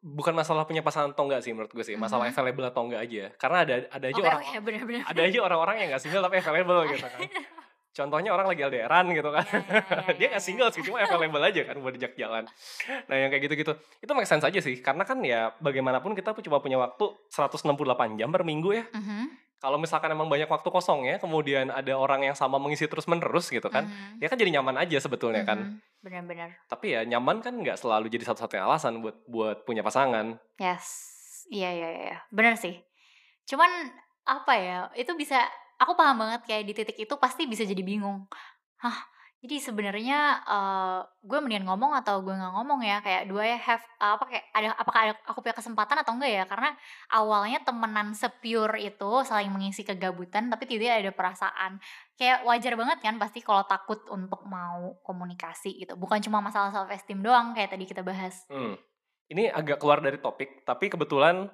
[0.00, 1.96] Bukan masalah punya pasangan atau enggak sih menurut gue sih.
[1.96, 2.32] Masalah Mhm.
[2.32, 3.24] available atau enggak aja.
[3.36, 5.02] Karena ada ada aja Oke orang oke benar-benar.
[5.04, 7.20] ada aja orang-orang yang gak single tapi available gitu kan.
[7.94, 9.46] Contohnya orang lagi LDRan gitu kan.
[9.46, 9.78] Iya, iya,
[10.11, 12.42] iya, dia iya, gak single sih, cuma available aja kan buat dijak jalan.
[13.07, 14.83] Nah yang kayak gitu-gitu, itu make sense aja sih.
[14.83, 18.85] Karena kan ya bagaimanapun kita cuma punya waktu 168 jam per minggu ya.
[18.90, 19.46] Mhm.
[19.64, 23.64] kalau misalkan emang banyak waktu kosong ya, kemudian ada orang yang sama mengisi terus-menerus gitu
[23.72, 24.20] kan, Mhm.
[24.20, 25.57] ya kan jadi nyaman aja sebetulnya kan.
[25.57, 26.04] Mhm.
[26.04, 26.50] Benar-benar.
[26.68, 30.37] Tapi ya nyaman kan nggak selalu jadi satu-satunya alasan buat buat punya pasangan.
[30.61, 30.85] Yes.
[31.48, 32.16] Iya iya iya.
[32.28, 32.76] Benar sih.
[33.48, 33.72] Cuman
[34.28, 34.92] apa ya?
[35.00, 35.48] Itu bisa
[35.84, 38.24] aku paham banget kayak di titik itu pasti bisa jadi bingung.
[38.80, 38.96] Hah,
[39.44, 43.04] jadi sebenarnya eh, gue mendingan ngomong atau gue nggak ngomong ya?
[43.04, 46.44] Kayak do I have apa kayak ada apakah ada, aku punya kesempatan atau enggak ya?
[46.48, 46.72] Karena
[47.12, 51.76] awalnya temenan sepure itu saling mengisi kegabutan tapi tidak ada perasaan.
[52.16, 55.92] Kayak wajar banget kan pasti kalau takut untuk mau komunikasi gitu.
[56.00, 58.48] Bukan cuma masalah self esteem doang kayak tadi kita bahas.
[58.48, 58.80] Hmm.
[59.28, 61.52] Ini agak keluar dari topik, tapi kebetulan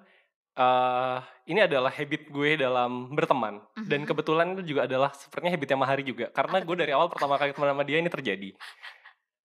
[0.61, 1.18] eh
[1.49, 4.09] ini adalah habit gue dalam berteman dan Mhm.
[4.09, 7.73] kebetulan itu juga adalah sepertinya habitnya Mahari juga karena gue dari awal pertama kali teman
[7.73, 8.53] sama dia ini terjadi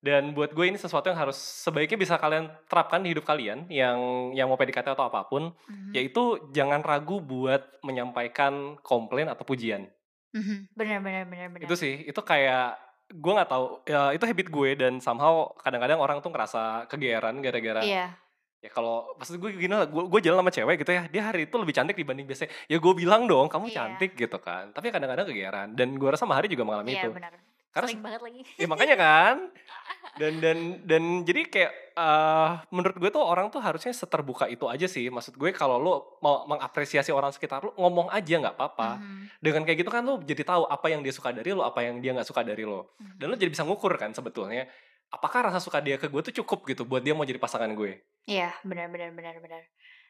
[0.04, 3.97] dan buat gue ini sesuatu yang harus sebaiknya bisa kalian terapkan di hidup kalian yang
[4.36, 5.95] yang mau PDKT atau apa pun Mhm.
[5.95, 9.88] yaitu jangan ragu buat menyampaikan komplain atau pujian
[10.36, 11.63] Mhm, bener bener bener bener.
[11.63, 12.75] itu sih itu kayak
[13.08, 17.82] gue nggak tahu ya itu habit gue dan somehow kadang-kadang orang tuh ngerasa kegeeran gara-gara
[17.82, 18.13] Iya.
[18.59, 21.45] Ya kalau maksud gue gini lah gue gue jalan sama cewek gitu ya dia hari
[21.45, 22.51] itu lebih cantik dibanding biasanya.
[22.65, 23.75] Ya gue bilang dong kamu Iya.
[23.77, 24.71] cantik gitu kan.
[24.71, 27.11] Tapi kadang-kadang kegeeran dan gue rasa Mahari juga mengalami Iya itu.
[27.13, 27.33] benar.
[27.75, 28.41] karena Sering banget lagi.
[28.55, 29.35] ya makanya kan.
[30.15, 34.87] Dan dan dan jadi kayak eh menurut gue tuh orang tuh harusnya seterbuka itu aja
[34.87, 35.11] sih.
[35.11, 38.95] Maksud gue kalau lo mau mengapresiasi orang sekitar lo ngomong aja nggak apa-apa.
[38.95, 41.83] Mhm, dengan kayak gitu kan lo jadi tahu apa yang dia suka dari lo apa
[41.83, 43.19] yang dia nggak suka dari lo mhm.
[43.19, 44.71] dan lo jadi bisa ngukur kan sebetulnya
[45.09, 48.01] apakah rasa suka dia ke gue tuh cukup gitu buat dia mau jadi pasangan gue
[48.25, 49.61] Iya benar benar benar benar.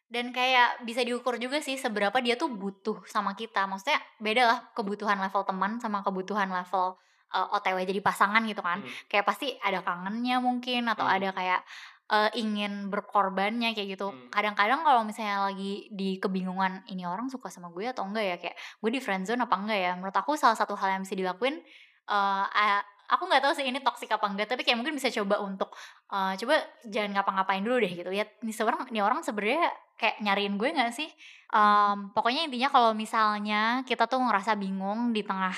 [0.05, 3.65] Dan kayak bisa diukur juga sih seberapa dia tuh butuh sama kita.
[3.65, 6.95] Maksudnya beda lah kebutuhan level teman sama kebutuhan level
[7.33, 8.79] eh, OTW jadi pasangan gitu kan.
[8.85, 8.91] Hmm.
[9.09, 11.15] Kayak pasti ada kangennya mungkin atau Hmm.
[11.17, 11.61] ada kayak
[12.05, 14.13] eh, ingin berkorbannya kayak gitu.
[14.13, 14.29] Hmm.
[14.29, 18.55] Kadang-kadang kalau misalnya lagi di kebingungan ini orang suka sama gue atau enggak ya kayak
[18.55, 19.91] gue di friendzone apa enggak ya.
[19.97, 21.59] Menurut aku salah satu hal yang bisa dilakuin
[22.05, 25.73] a- aku nggak tahu sih ini toksik apa enggak tapi kayak mungkin bisa coba untuk
[26.11, 26.55] eh, coba
[26.87, 28.09] jangan ngapa-ngapain dulu deh gitu.
[28.09, 31.09] Lihat nih seorang nih orang sebenarnya kayak nyariin gue nggak sih?
[31.55, 35.55] Em, pokoknya intinya kalau misalnya kita tuh ngerasa bingung di tengah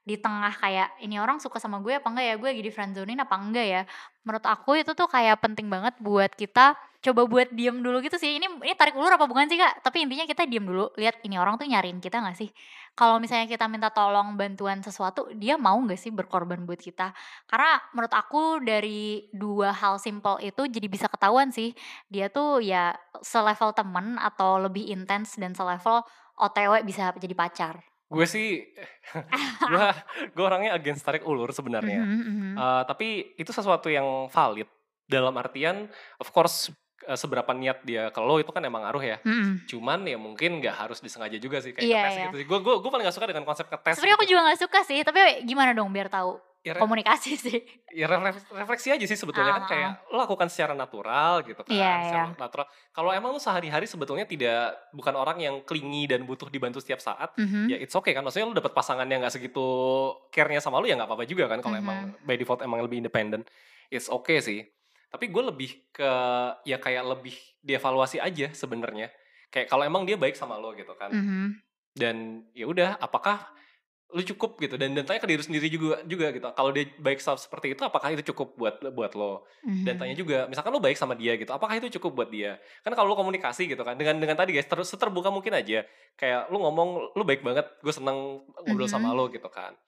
[0.00, 2.34] di tengah kayak ini orang suka sama gue apa enggak ya?
[2.40, 3.82] Gue lagi di friendzonein apa enggak ya?
[4.24, 8.36] Menurut aku itu tuh kayak penting banget buat kita coba buat diem dulu gitu sih.
[8.36, 9.80] Ini ini tarik ulur apa bukan sih kak?
[9.80, 12.52] Tapi intinya kita diem dulu lihat ini orang tuh nyariin kita nggak sih?
[12.92, 17.16] Kalau misalnya kita minta tolong bantuan sesuatu dia mau nggak sih berkorban buat kita?
[17.48, 21.72] Karena menurut aku dari dua hal simple itu jadi bisa ketahuan sih.
[22.12, 22.92] Dia tuh ya
[23.24, 26.04] selevel temen atau lebih intens dan selevel
[26.36, 27.89] OTW bisa jadi pacar.
[28.10, 28.66] Gue sih
[29.70, 29.86] gue
[30.28, 32.52] gue orangnya against tarik ulur sebenarnya Mhm, mhm.
[32.52, 34.66] Eh, tapi itu sesuatu yang valid
[35.06, 36.70] dalam artian of course
[37.00, 39.64] eh, seberapa niat dia kalau itu kan emang ngaruh ya Mhm.
[39.64, 42.24] cuman ya mungkin nggak harus disengaja juga sih kayak Iya, ngetes iya.
[42.26, 44.32] gitu sih gue gue gue paling gak suka dengan konsep ngetes Sebenarnya aku gitu.
[44.32, 47.58] juga nggak suka sih, tapi gimana dong biar tahu ya, re- komunikasi sih.
[47.90, 51.70] ya refleks- refleksi aja sih sebetulnya kan Ah, kayak lo lakukan secara natural gitu kan
[51.70, 52.36] Iya, secara iya.
[52.36, 54.58] natural kalau emang lo sehari-hari sebetulnya tidak
[54.90, 57.66] bukan orang yang clingy dan butuh dibantu setiap saat Mhm.
[57.66, 59.64] ya it's okay kan maksudnya lu dapet pasangan yang nggak segitu
[60.28, 61.82] care-nya sama lu ya nggak apa-apa juga kan kalau Mhm.
[61.82, 63.40] emang by default emang lebih independen
[63.88, 64.60] it's okay sih
[65.08, 66.10] tapi gue lebih ke
[66.62, 69.10] ya kayak lebih dievaluasi aja sebenarnya
[69.48, 71.46] kayak kalau emang dia baik sama lo gitu kan Mhm.
[71.92, 72.16] dan
[72.52, 73.42] ya udah apakah
[74.10, 74.74] lu cukup gitu.
[74.74, 76.46] Dan dan tanya ke diri sendiri juga juga gitu.
[76.48, 79.46] Kalau dia baik sama seperti itu apakah itu cukup buat buat lo?
[79.62, 79.98] Dan Mhm.
[79.98, 82.58] tanya juga misalkan lu baik sama dia gitu apakah itu cukup buat dia?
[82.80, 85.86] Kan kalau lu komunikasi gitu kan dengan dengan tadi guys terus terbuka mungkin aja.
[86.14, 88.92] Kayak lu ngomong lu baik banget gue seneng ngobrol Mhm.
[88.92, 89.78] sama lo gitu kan.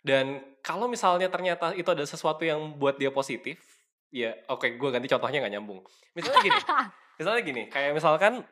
[0.00, 3.60] Dan kalau misalnya ternyata itu ada sesuatu yang buat dia positif
[4.10, 5.80] ya oke gue ganti contohnya nggak nyambung.
[6.12, 6.56] Misalnya gini
[7.20, 8.44] misalnya gini kayak misalkan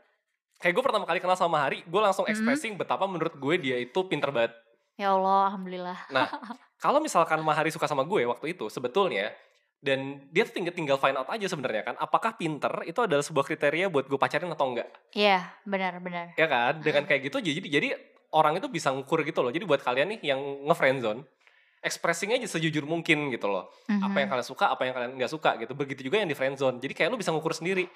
[0.57, 2.33] kayak gue pertama kali kenal sama Hari gue langsung Mhm.
[2.33, 4.53] expressing betapa menurut gue dia itu pinter banget
[4.99, 5.99] Ya Allah, alhamdulillah.
[6.11, 6.27] Nah,
[6.85, 9.31] kalau misalkan Mahari suka sama gue waktu itu sebetulnya
[9.79, 13.47] dan dia tuh tinggal tinggal find out aja sebenarnya kan apakah pinter itu adalah sebuah
[13.47, 16.35] kriteria buat gue pacarin atau enggak Iya, benar benar.
[16.35, 17.89] ya kan dengan kayak gitu jadi jadi
[18.35, 21.23] orang itu bisa ngukur gitu loh jadi buat kalian nih yang nge zone
[21.79, 24.33] expressing aja sejujur mungkin gitu loh apa yang Mhm.
[24.35, 27.09] kalian suka apa yang kalian nggak suka gitu begitu juga yang di friendzone jadi kayak
[27.15, 27.87] lu bisa ngukur sendiri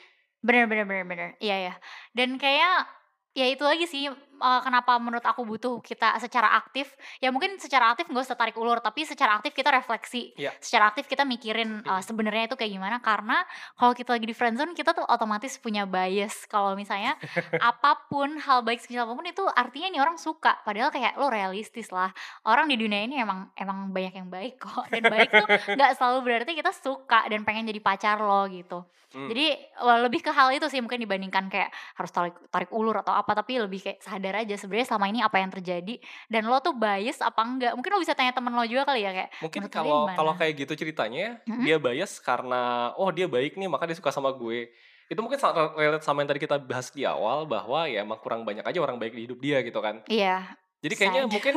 [0.42, 1.28] Bener bener bener bener.
[1.38, 1.74] Iya ya.
[2.10, 2.86] Dan kayak
[3.32, 4.10] ya itu lagi sih
[4.42, 6.90] eh, kenapa menurut aku butuh kita secara aktif?
[7.18, 10.34] Ya mungkin secara aktif nggak usah tarik ulur tapi secara aktif kita refleksi.
[10.34, 10.50] Iya.
[10.58, 12.02] secara aktif kita mikirin Mhm.
[12.02, 12.96] sebenarnya itu kayak gimana.
[12.98, 13.38] Karena
[13.74, 16.44] kalau kita lagi di friendzone kita tuh otomatis punya bias.
[16.46, 17.14] Kalau misalnya
[17.62, 20.58] apa pun hal baik sekecil apa pun itu artinya nih orang suka.
[20.62, 22.10] Padahal kayak lo realistis lah.
[22.42, 24.88] Orang di dunia ini emang emang banyak yang baik kok.
[24.92, 28.82] Dan baik tuh nggak selalu berarti kita suka dan pengen jadi pacar lo gitu.
[29.12, 29.28] Hmm.
[29.28, 29.60] jadi
[30.00, 31.68] lebih ke hal itu sih mungkin dibandingkan kayak
[32.00, 33.36] harus tarik tarik ulur atau apa.
[33.36, 35.94] Tapi lebih kayak sadar sadar aja sebenarnya selama ini apa yang terjadi
[36.32, 37.72] dan lo tuh bias apa enggak.
[37.76, 40.72] Mungkin lo bisa tanya temen lo juga kali ya kayak Mungkin kalau kalau kayak gitu
[40.74, 41.62] ceritanya, Mhm.
[41.62, 44.72] dia bias karena oh dia baik nih maka dia suka sama gue.
[45.12, 45.36] Itu mungkin
[45.76, 48.96] relate sama yang tadi kita bahas di awal bahwa ya emang kurang banyak aja orang
[48.96, 50.00] baik di hidup dia gitu kan.
[50.08, 51.32] Iya, Jadi kayaknya sad.
[51.36, 51.54] mungkin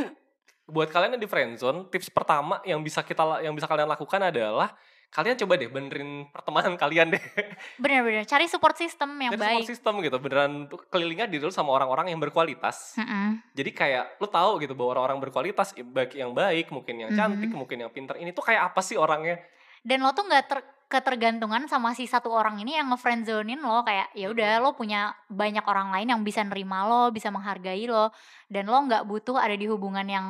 [0.68, 4.76] buat kalian yang di friendzone, tips pertama yang bisa kita yang bisa kalian lakukan adalah
[5.16, 7.24] kalian coba deh benerin pertemanan kalian deh.
[7.82, 9.52] Bener-bener cari support system yang Jadi baik.
[9.64, 10.52] support system gitu, beneran
[10.92, 13.00] kelilingnya diri lu sama orang-orang yang berkualitas.
[13.00, 13.40] Mm-mm.
[13.56, 17.56] Jadi kayak lu tahu gitu bahwa orang-orang berkualitas baik yang baik, mungkin yang cantik, Mhm.
[17.56, 18.20] mungkin yang pinter.
[18.20, 19.40] Ini tuh kayak apa sih orangnya?
[19.80, 24.14] Dan lo tuh nggak ter ketergantungan sama si satu orang ini yang ngefriendzonin lo kayak
[24.14, 28.14] ya udah lo punya banyak orang lain yang bisa nerima lo, bisa menghargai lo
[28.48, 30.26] dan lo nggak butuh ada di hubungan yang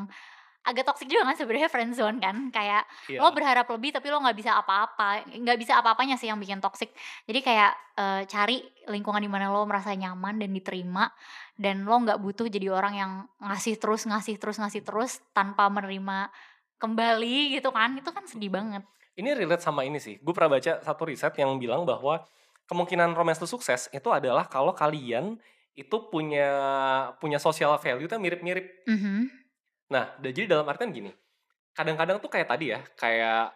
[0.65, 3.21] agak toksik juga kan sebenarnya friendzone kan kayak Iya.
[3.21, 6.89] lo berharap lebih tapi lo nggak bisa apa-apa nggak bisa apa-apanya sih yang bikin toksik
[7.29, 8.57] jadi kayak eh, cari
[8.89, 11.13] lingkungan di mana lo merasa nyaman dan diterima
[11.55, 16.33] dan lo nggak butuh jadi orang yang ngasih terus ngasih terus ngasih terus tanpa menerima
[16.75, 18.83] kembali gitu kan itu kan sedih banget
[19.15, 20.19] Ini relate sama ini sih.
[20.19, 22.27] Gue pernah baca satu riset yang bilang bahwa
[22.67, 25.39] kemungkinan romance itu sukses itu adalah kalau kalian
[25.71, 26.51] itu punya
[27.15, 28.83] punya social value tuh mirip-mirip.
[28.83, 29.44] Mhm.
[29.87, 31.11] Nah, da- jadi dalam artian gini.
[31.71, 33.51] Kadang-kadang tuh kayak tadi ya, kayak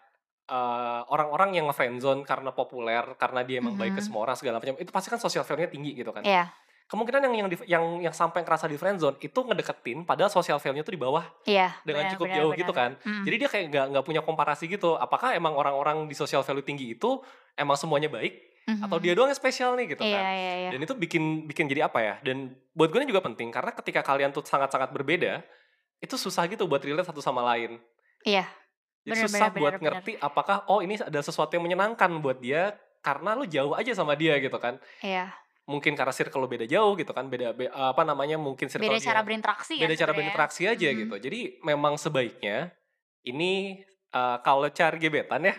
[0.49, 4.07] eh, orang-orang yang nge-friendzone karena populer, karena dia emang baik ke Mhm.
[4.09, 6.25] semua orang segala macam, itu pasti kan social value-nya tinggi gitu kan.
[6.25, 6.49] Iya,
[6.89, 10.81] Kemungkinan yang yang di- yang yang sampai ngerasa di friendzone itu ngedeketin padahal social value-nya
[10.81, 11.77] tuh di bawah iya.
[11.85, 12.61] dengan benar, cukup benar, jauh benar.
[12.65, 12.91] gitu kan.
[12.97, 13.23] Mm.
[13.29, 14.97] Jadi dia kayak nggak nggak punya komparasi gitu.
[14.97, 17.21] Apakah emang orang-orang di social value tinggi itu
[17.53, 18.33] emang semuanya baik
[18.81, 19.03] atau Mhm.
[19.05, 20.23] dia doang yang spesial nih gitu Iya, kan?
[20.33, 20.69] iya, iya.
[20.73, 22.15] Dan itu bikin bikin jadi apa ya?
[22.21, 22.37] Dan
[22.73, 25.45] buat gue ini juga penting karena ketika kalian tuh sangat-sangat berbeda,
[25.99, 27.79] itu susah gitu buat relate satu sama lain.
[28.23, 28.47] Iya.
[29.03, 32.39] Jadi Bener, susah bener, buat bener, ngerti apakah oh ini ada sesuatu yang menyenangkan buat
[32.39, 34.75] dia karena lu jauh aja sama dia gitu kan.
[34.99, 35.31] Iya.
[35.63, 38.97] Mungkin karena circle lu beda jauh gitu kan, beda be- apa namanya mungkin circle Beda
[38.97, 40.17] dia cara berinteraksi beda kan cara sebenarnya.
[40.17, 40.97] berinteraksi aja Mhm.
[41.05, 41.15] gitu.
[41.29, 42.73] Jadi memang sebaiknya
[43.21, 45.53] ini eh, kalau cari gebetan ya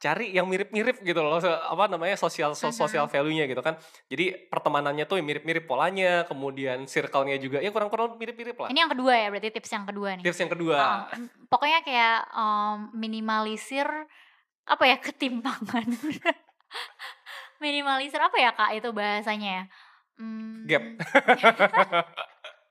[0.00, 3.76] cari yang mirip-mirip gitu loh apa namanya sosial so- sosial value-nya gitu kan.
[4.08, 8.72] Jadi pertemanannya tuh mirip-mirip polanya, kemudian circle-nya juga ya kurang-kurang mirip-mirip lah.
[8.72, 10.24] Ini yang kedua ya, berarti tips yang kedua nih.
[10.24, 10.76] Tips yang kedua.
[10.80, 11.00] Oh,
[11.52, 13.86] pokoknya kayak em, minimalisir
[14.64, 15.84] apa ya ketimpangan.
[17.62, 19.64] minimalisir apa ya kak itu bahasanya ya?
[20.16, 20.80] Hmm, Gap.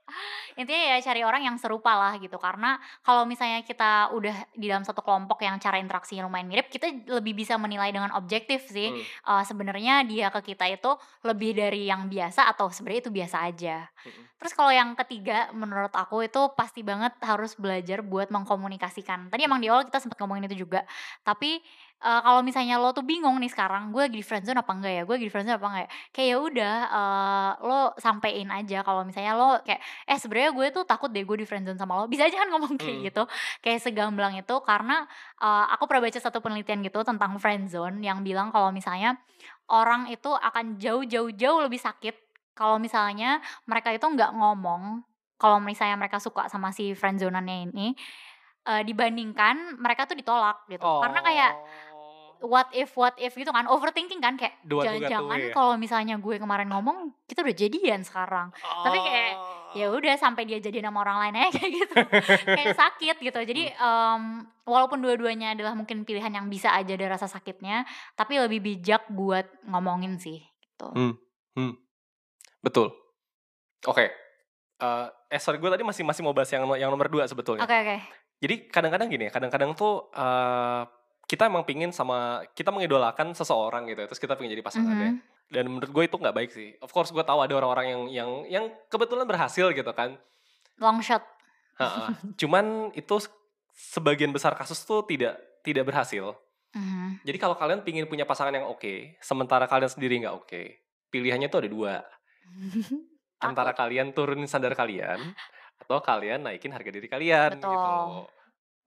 [0.56, 4.82] intinya ya cari orang yang serupa lah gitu karena kalau misalnya kita udah di dalam
[4.82, 9.02] satu kelompok yang cara interaksinya lumayan mirip kita lebih bisa menilai dengan objektif sih Hmm,
[9.30, 10.92] Eh, sebenarnya dia ke kita itu
[11.28, 14.30] lebih dari yang biasa atau sebenarnya itu biasa aja mm-mm.
[14.40, 19.28] Terus kalau yang ketiga menurut aku itu pasti banget harus belajar buat mengkomunikasikan.
[19.28, 20.88] Tadi emang di awal kita sempat ngomongin itu juga.
[21.28, 21.60] Tapi
[22.00, 25.02] eh, kalau misalnya lo tuh bingung nih sekarang gue lagi di friendzone apa enggak ya?
[25.04, 25.90] Gue lagi di friendzone apa enggak ya?
[26.10, 30.84] Kayak ya udah eh, lo sampein aja kalau misalnya lo kayak eh sebenarnya gue tuh
[30.84, 32.08] takut deh gue di friendzone sama lo.
[32.08, 33.06] Bisa aja kan ngomong kayak Hmm.
[33.12, 33.24] gitu.
[33.60, 35.04] Kayak segamblang itu karena
[35.38, 39.20] eh, aku pernah baca satu penelitian gitu tentang friendzone yang bilang kalau misalnya
[39.70, 42.16] orang itu akan jauh-jauh-jauh lebih sakit
[42.56, 45.06] kalau misalnya mereka itu nggak ngomong
[45.40, 47.88] kalau misalnya mereka suka sama si friendzonannya ini
[48.66, 51.89] eh, dibandingkan mereka tuh ditolak gitu karena kayak Oh.
[52.42, 55.52] What if what if gitu kan overthinking kan kayak jangan-jangan ya.
[55.52, 59.34] kalau misalnya gue kemarin ngomong kita udah jadian sekarang tapi kayak,
[59.70, 59.78] Oh.
[59.78, 61.94] ya udah sampai dia jadi sama orang lain aja kayak gitu
[62.44, 64.22] kayak sakit gitu jadi em,
[64.64, 69.46] walaupun dua-duanya adalah mungkin pilihan yang bisa aja ada rasa sakitnya tapi lebih bijak buat
[69.64, 70.90] ngomongin sih gitu
[71.54, 71.76] Hmm.
[72.60, 72.92] Betul.
[73.84, 74.10] Oke.
[74.80, 77.62] Eh, eh sorry gue tadi masih masih mau bahas yang yang nomor dua sebetulnya.
[77.62, 77.98] oke oke
[78.40, 80.82] Jadi kadang-kadang gini ya, kadang-kadang tuh eh,
[81.30, 85.22] kita emang pingin sama kita mengidolakan seseorang gitu, terus kita pengen jadi pasangannya.
[85.22, 85.54] Mhm.
[85.54, 86.74] Dan menurut gue itu nggak baik sih.
[86.82, 90.18] Of course gue tahu ada orang-orang yang yang yang kebetulan berhasil gitu kan.
[90.80, 91.20] long shot
[91.76, 92.16] Ha-ha.
[92.40, 93.20] Cuman itu
[93.76, 96.36] sebagian besar kasus tuh tidak tidak berhasil.
[96.74, 97.24] Mhm.
[97.24, 100.62] Jadi kalau kalian pingin punya pasangan yang oke, sementara kalian sendiri nggak oke,
[101.14, 101.94] pilihannya tuh ada dua.
[103.48, 105.20] Antara kalian turunin standar kalian,
[105.80, 107.80] atau kalian naikin harga diri kalian gitu Betul.
[107.80, 108.28] loh.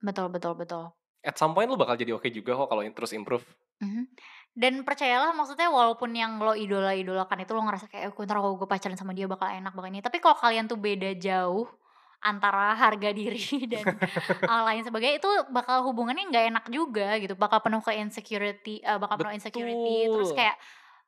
[0.03, 0.85] betul betul betul
[1.23, 3.47] At some point lu bakal jadi oke juga kok kalau terus improve.
[3.79, 4.03] Mhm.
[4.53, 8.69] Dan percayalah maksudnya walaupun yang lo idola-idolakan itu lo ngerasa kayak, "Eh, ntar kalau gue
[8.69, 11.65] pacaran sama dia bakal enak, bakal ini." Tapi kalau kalian tuh beda jauh
[12.23, 13.39] antara harga diri
[13.71, 13.99] dan
[14.47, 17.33] uh, lain sebagainya itu bakal hubungannya nggak enak juga gitu.
[17.33, 20.07] Bakal penuh ke insecurity, uh, bakal penuh insecurity.
[20.07, 20.39] Terus Betul.
[20.39, 20.55] kayak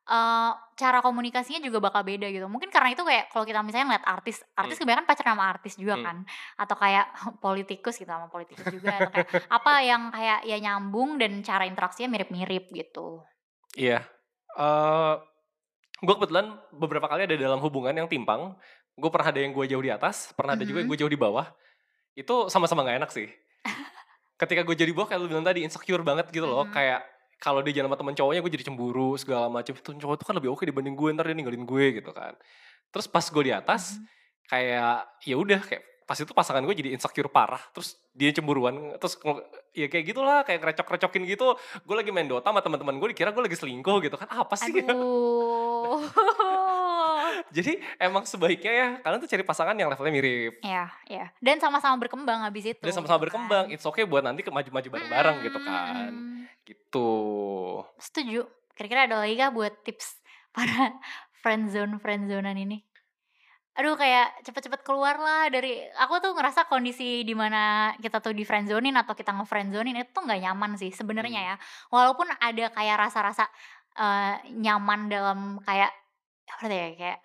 [0.06, 2.46] uh, cara komunikasinya juga bakal beda gitu.
[2.46, 4.82] Mungkin karena itu kayak kalau kita misalnya ngeliat artis, artis Hmm.
[4.86, 6.04] kebanyakan pacaran sama artis juga Hmm.
[6.04, 6.16] kan.
[6.56, 7.06] Atau kayak
[7.44, 12.08] politikus gitu sama politikus juga atau kayak apa yang kayak ya nyambung dan cara interaksinya
[12.08, 13.22] mirip-mirip gitu.
[13.74, 14.04] Iya.
[14.56, 15.14] Eh
[15.96, 18.52] gue kebetulan beberapa kali ada dalam hubungan yang timpang,
[18.94, 20.92] gue pernah ada yang gue jauh di atas, pernah ada juga yang Mhm.
[20.92, 21.48] gue jauh di bawah.
[22.12, 23.28] Itu sama-sama nggak enak sih.
[24.40, 26.72] Ketika gue jadi bawah kayak lu bilang tadi insecure banget gitu loh, Mhm.
[26.72, 27.00] kayak
[27.36, 29.72] kalau dia jalan sama temen cowoknya gue jadi cemburu segala macam.
[29.74, 32.32] Tuh cowok tuh kan lebih oke dibanding gue, ntar dia ninggalin gue gitu kan.
[32.88, 34.04] Terus pas gue di atas, Mhm.
[34.46, 39.18] kayak ya udah kayak pas itu pasangan gue jadi insecure parah terus dia cemburuan terus
[39.74, 43.42] ya kayak gitulah kayak ngerecok-recokin gitu gue lagi main Dota sama teman-teman gue dikira gue
[43.42, 45.98] lagi selingkuh gitu kan apa sih Aduh.
[47.50, 51.26] jadi emang sebaiknya ya kalian tuh cari pasangan yang levelnya mirip ya, ya.
[51.36, 52.78] Dan sama-sama berkembang habis itu.
[52.80, 53.74] dan sama-sama gitu berkembang kan.
[53.74, 56.35] it's okay buat nanti ke maju-maju bareng-bareng gitu kan Mm,
[56.66, 57.08] gitu
[57.96, 58.44] Setuju.
[58.76, 60.20] Kira-kira ada lagi kah buat tips
[60.56, 60.92] para
[61.40, 62.82] friendzone friendzonean ini?
[63.76, 68.40] Aduh kayak cepet-cepet keluar lah dari aku tuh ngerasa kondisi di mana kita tuh di
[68.40, 71.48] friendzonein atau kita nge-friendzonein itu tuh nggak nyaman sih sebenarnya Hmm.
[71.52, 71.56] ya.
[71.92, 73.44] Walaupun ada kayak rasa-rasa
[73.96, 75.92] eh, nyaman dalam kayak
[76.48, 77.18] apa ya kayak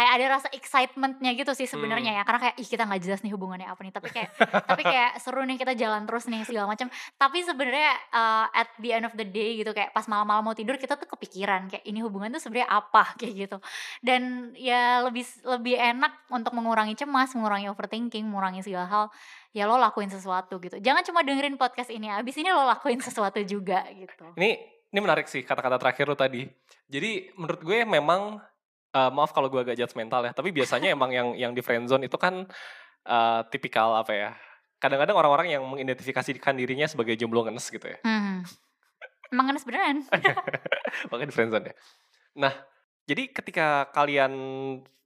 [0.00, 2.22] kayak ada rasa excitementnya gitu sih sebenarnya ya.
[2.24, 3.92] Karena kayak ih kita nggak jelas nih hubungannya apa nih.
[3.92, 4.30] Tapi kayak
[4.64, 6.88] tapi kayak seru nih kita jalan terus nih segala macam.
[7.20, 10.80] Tapi sebenarnya uh, at the end of the day gitu kayak pas malam-malam mau tidur
[10.80, 13.12] kita tuh kepikiran kayak ini hubungan tuh sebenarnya apa?
[13.20, 13.58] Kayak gitu.
[14.00, 19.04] Dan ya lebih lebih enak untuk mengurangi cemas mengurangi overthinking mengurangi segala hal
[19.52, 20.80] ya lo lakuin sesuatu gitu.
[20.80, 24.32] Jangan cuma dengerin podcast ini abis ini lo lakuin sesuatu juga gitu.
[24.40, 26.48] Ini ini menarik sih kata-kata terakhir lo tadi.
[26.88, 28.40] Jadi menurut gue memang
[28.90, 32.16] eh, maaf kalau gue agak judgmental ya tapi biasanya emang yang yang di friendzone itu
[32.18, 32.46] kan
[33.06, 34.30] eh, tipikal apa ya
[34.80, 38.44] kadang-kadang orang-orang yang mengidentifikasikan dirinya sebagai jomblo ngenes gitu ya hmm.
[39.32, 39.96] emang ngenes beneran
[41.12, 41.74] makanya di friendzone ya
[42.36, 42.52] nah
[43.04, 44.32] jadi ketika kalian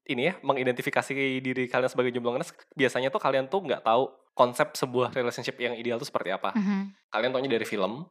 [0.05, 4.75] ini ya mengidentifikasi diri kalian sebagai jomblo ngenes biasanya tuh kalian tuh nggak tahu konsep
[4.75, 7.11] sebuah relationship yang ideal tuh seperti apa Mhm.
[7.11, 8.05] kalian taunya dari film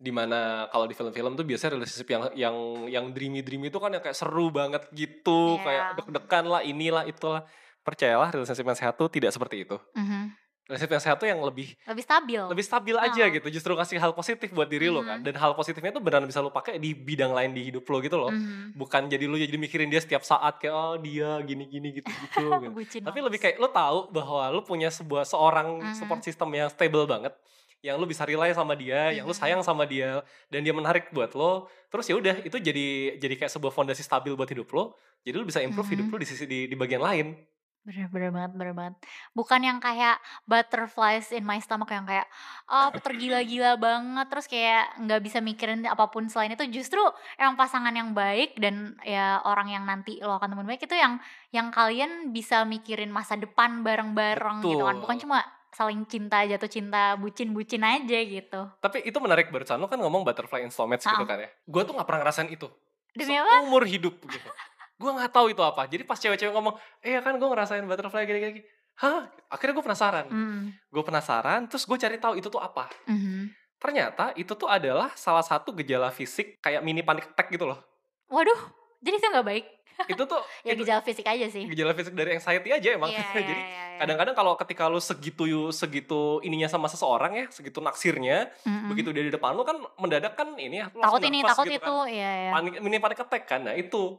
[0.00, 2.56] di mana kalau di film-film tuh biasanya relationship yang yang
[2.88, 5.62] yang dreamy dreamy itu kan yang kayak seru banget gitu Iya.
[5.62, 7.44] kayak deg-degan lah inilah itulah
[7.80, 10.32] percayalah relationship yang sehat tuh tidak seperti itu Mhm.
[10.64, 13.28] relationship yang sehat tuh yang lebih lebih stabil lebih stabil aja Oh.
[13.28, 15.24] gitu justru kasih hal positif buat diri lo kan Mhm.
[15.26, 18.16] dan hal positifnya tuh beneran bisa lo pakai di bidang lain di hidup lo gitu
[18.16, 18.72] loh Mhm.
[18.72, 22.40] bukan jadi lo jadi mikirin dia setiap saat kayak oh dia gini gini gitu gitu,
[22.72, 23.04] gitu.
[23.04, 25.94] Tapi lebih kayak lo tahu bahwa lo punya sebuah seorang Mhm.
[25.94, 27.36] support system yang stable banget
[27.80, 29.40] yang lo bisa rely sama dia yang lo Mhm.
[29.40, 30.20] sayang sama dia
[30.52, 34.36] dan dia menarik buat lo terus ya udah itu jadi jadi kayak sebuah fondasi stabil
[34.36, 36.12] buat hidup lo jadi lo bisa improve hidup Mhm.
[36.12, 37.36] lo di sisi di, di bagian lain
[37.80, 38.94] Bener bener banget bener banget.
[39.32, 42.28] Bukan yang kayak butterflies in my stomach yang kayak
[42.68, 47.00] oh tergila-gila banget terus kayak nggak bisa mikirin apa pun selain itu justru
[47.40, 51.24] yang pasangan yang baik dan ya orang yang nanti lo akan temuin baik itu yang
[51.56, 55.00] yang kalian bisa mikirin masa depan bareng-bareng gitu kan.
[55.00, 58.60] Bukan cuma saling cinta jatuh cinta bucin-bucin aja gitu.
[58.78, 61.28] tapi itu menarik barusan lo kan ngomong butterfly soulmates gitu Ah.
[61.28, 62.66] kan ya gue tuh nggak pernah ngerasain itu
[63.10, 63.62] Demi apa?
[63.62, 64.50] seumur hidup gitu
[64.96, 68.22] gue nggak tahu itu apa jadi pas cewek-cewek ngomong eh ya kan gue ngerasain butterfly
[68.22, 68.60] gini-gini
[68.96, 70.62] hah akhirnya gue penasaran Hmm.
[70.84, 73.48] gue penasaran terus gue cari tahu itu tuh apa Mhm.
[73.76, 77.80] ternyata itu tuh adalah salah satu gejala fisik kayak mini panic attack gitu loh
[78.28, 78.60] Waduh,
[79.00, 79.66] jadi itu nggak baik.
[80.06, 81.64] Itu tuh Ya itu gejala fisik aja sih.
[81.66, 83.98] gejala fisik dari anxiety aja emang Iya, iya, jadi iya, iya.
[83.98, 88.88] kadang-kadang kalau ketika lu segitu segitu ininya sama seseorang ya segitu naksirnya Mhm.
[88.88, 91.94] begitu dia di depan lu kan mendadak kan ini ya takut ini takut gitu itu
[92.00, 92.08] kan.
[92.10, 94.16] ya ya Panik, mini panic attack kan nah itu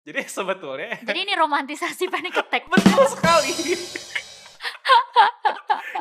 [0.00, 3.52] jadi sebetulnya jadi ini romantisasi panic attack betul sekali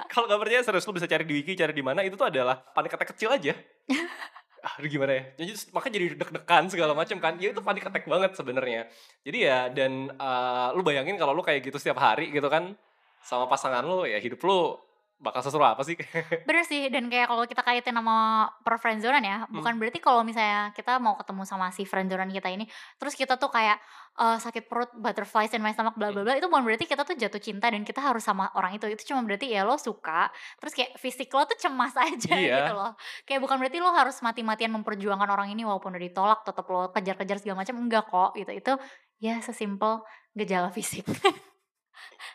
[0.09, 2.57] kalau nggak percaya serius lu bisa cari di wiki cari di mana itu tuh adalah
[2.69, 3.53] panic attack kecil aja
[4.77, 5.23] aduh gimana ya?
[5.39, 7.33] Jadi makanya jadi deg-degan segala macam kan.
[7.39, 8.81] Ya itu panic attack banget sebenarnya.
[9.23, 12.75] Jadi ya dan eh, lu bayangin kalau lu kayak gitu setiap hari gitu kan
[13.23, 14.79] sama pasangan lu ya hidup lu
[15.19, 15.99] bakal seseru apa sih?
[16.47, 18.17] Bener sih dan kayak kalau kita kaitin sama
[18.63, 19.51] per friendzonean ya Hmm.
[19.53, 22.63] bukan berarti kalau misalnya kita mau ketemu sama si friendzonean kita ini
[22.95, 23.77] terus kita tuh kayak
[24.15, 27.13] eh, sakit perut butterflies in my stomach bla bla bla itu bukan berarti kita tuh
[27.13, 28.87] jatuh cinta dan kita harus sama orang itu.
[28.87, 32.55] Itu cuma berarti ya lo suka terus kayak fisik lo tuh cemas aja Iya.
[32.55, 32.91] gitu loh.
[33.23, 37.37] Kayak bukan berarti lo harus mati-matian memperjuangkan orang ini walaupun udah ditolak tetap lo kejar-kejar
[37.37, 38.51] segala macam enggak kok gitu.
[38.51, 38.71] Itu
[39.19, 39.99] ya sesimpel
[40.31, 41.03] gejala fisik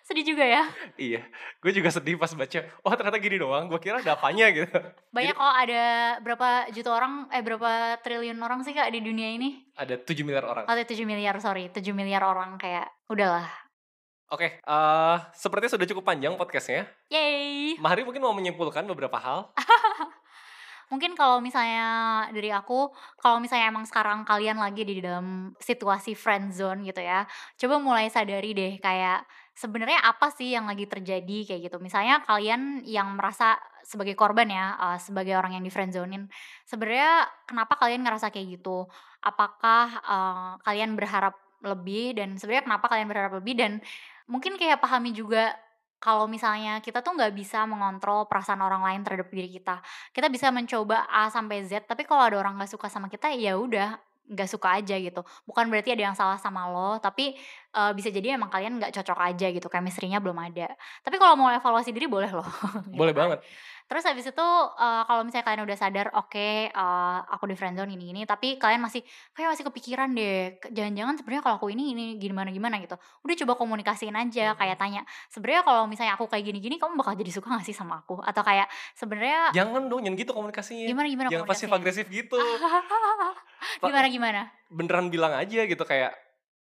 [0.05, 0.63] sedih juga ya?
[1.01, 1.25] Iya
[1.65, 4.69] gue juga sedih pas baca oh ternyata gini doang gue kira ada apanya gitu.
[5.17, 5.83] Banyak kok ada
[6.21, 9.65] berapa juta orang eh berapa triliun orang sih kak di dunia ini?
[9.75, 10.65] Ada 7 miliar orang.
[10.69, 13.49] Atau 7 miliar sorry 7 miliar orang kayak udahlah.
[14.29, 16.85] Oke, eh sepertinya sudah cukup panjang podcastnya.
[17.09, 19.49] yay Mahari mungkin mau menyimpulkan beberapa hal.
[20.93, 26.53] mungkin kalau misalnya dari aku kalau misalnya emang sekarang kalian lagi di dalam situasi friend
[26.53, 27.25] zone gitu ya
[27.57, 29.25] coba mulai sadari deh kayak
[29.55, 31.79] sebenarnya apa sih yang lagi terjadi kayak gitu.
[31.79, 36.25] Misalnya kalian yang merasa sebagai korban ya uh, sebagai orang yang di friend zonein
[36.65, 38.91] sebenarnya kenapa kalian ngerasa kayak gitu?
[39.23, 43.55] Apakah uh, kalian berharap lebih dan sebenarnya kenapa kalian berharap lebih?
[43.57, 43.73] Dan
[44.29, 45.55] mungkin kayak pahami juga
[46.05, 49.81] kalau misalnya kita tuh nggak bisa mengontrol perasaan orang lain terhadap diri kita.
[50.13, 53.57] Kita bisa mencoba A sampai Z, tapi kalau ada orang nggak suka sama kita, ya
[53.57, 53.97] udah
[54.29, 55.21] nggak suka aja gitu.
[55.45, 57.37] Bukan berarti ada yang salah sama lo, tapi
[57.77, 60.73] uh, bisa jadi emang kalian nggak cocok aja gitu, chemistry-nya belum ada.
[61.05, 62.47] Tapi kalau mau evaluasi diri boleh loh.
[62.93, 63.21] gitu Boleh kan.
[63.37, 63.39] banget.
[63.85, 68.17] Terus habis itu uh, kalau misalnya kalian udah sadar, oke uh, aku di friendzone ini
[68.17, 69.05] ini, tapi kalian masih
[69.37, 72.97] kayak masih kepikiran deh, jangan-jangan sebenarnya kalau aku ini ini gimana gimana gitu.
[73.21, 77.29] Udah coba komunikasiin aja, kayak tanya, sebenarnya kalau misalnya aku kayak gini-gini, kamu bakal jadi
[77.29, 78.25] suka gak sih sama aku?
[78.25, 80.89] Atau kayak sebenarnya Jangan dong, jangan gitu komunikasinya.
[80.89, 82.41] gimana gimana Jangan pasif agresif gitu.
[83.85, 84.41] Gimana gimana?
[84.69, 86.13] Beneran bilang aja gitu kayak,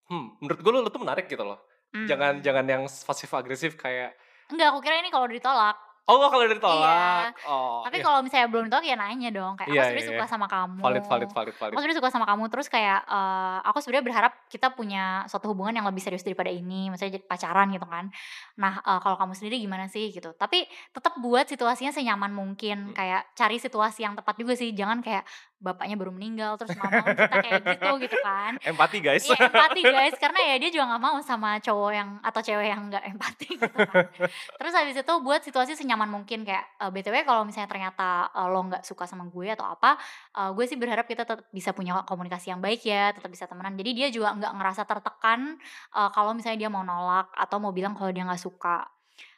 [0.09, 1.61] hmm, menurut gue lo, lo tuh menarik gitu loh.
[1.95, 2.45] Jangan Hmm.
[2.45, 4.19] jangan yang pasif agresif kayak,
[4.51, 5.77] Enggak, aku kira ini kalau ditolak.
[6.07, 6.57] Oh kalau udah Iya.
[6.57, 7.33] ditolak.
[7.45, 8.05] Oh, Tapi iya.
[8.05, 10.33] kalau misalnya belum ditolak ya nanya dong, kayak aku Iya, sebenarnya iya, suka iya.
[10.33, 10.81] sama kamu.
[10.81, 11.73] valid valid valid valid.
[11.73, 15.73] Aku sebenarnya suka sama kamu terus kayak eh, aku sebenarnya berharap kita punya suatu hubungan
[15.73, 18.13] yang lebih serius daripada ini, misalnya jadi pacaran gitu kan.
[18.57, 20.33] Nah, eh, kalau kamu sendiri gimana sih gitu.
[20.35, 22.95] Tapi tetap buat situasinya senyaman mungkin, Hmm.
[22.95, 24.71] kayak cari situasi yang tepat juga sih.
[24.71, 25.25] Jangan kayak
[25.65, 28.61] bapaknya baru meninggal terus mama kita kayak gitu gitu kan.
[28.69, 29.25] Empati guys.
[29.25, 32.93] Iya empati guys karena ya dia juga nggak mau sama cowok yang atau cewek yang
[32.93, 34.05] nggak empati gitu kan.
[34.61, 38.61] Terus habis itu buat situasi senyaman mungkin kayak eh, btw kalau misalnya ternyata eh, lo
[38.69, 39.97] nggak suka sama gue atau apa,
[40.37, 43.73] eh, gue sih berharap kita tetap bisa punya komunikasi yang baik ya, tetap bisa temenan.
[43.81, 45.57] Jadi dia juga nggak ngerasa tertekan
[45.97, 48.85] eh, kalau misalnya dia mau nolak atau mau bilang kalau dia nggak suka.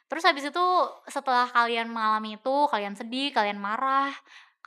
[0.07, 0.65] Terus habis itu
[1.11, 4.15] setelah kalian mengalami itu, kalian sedih, kalian marah,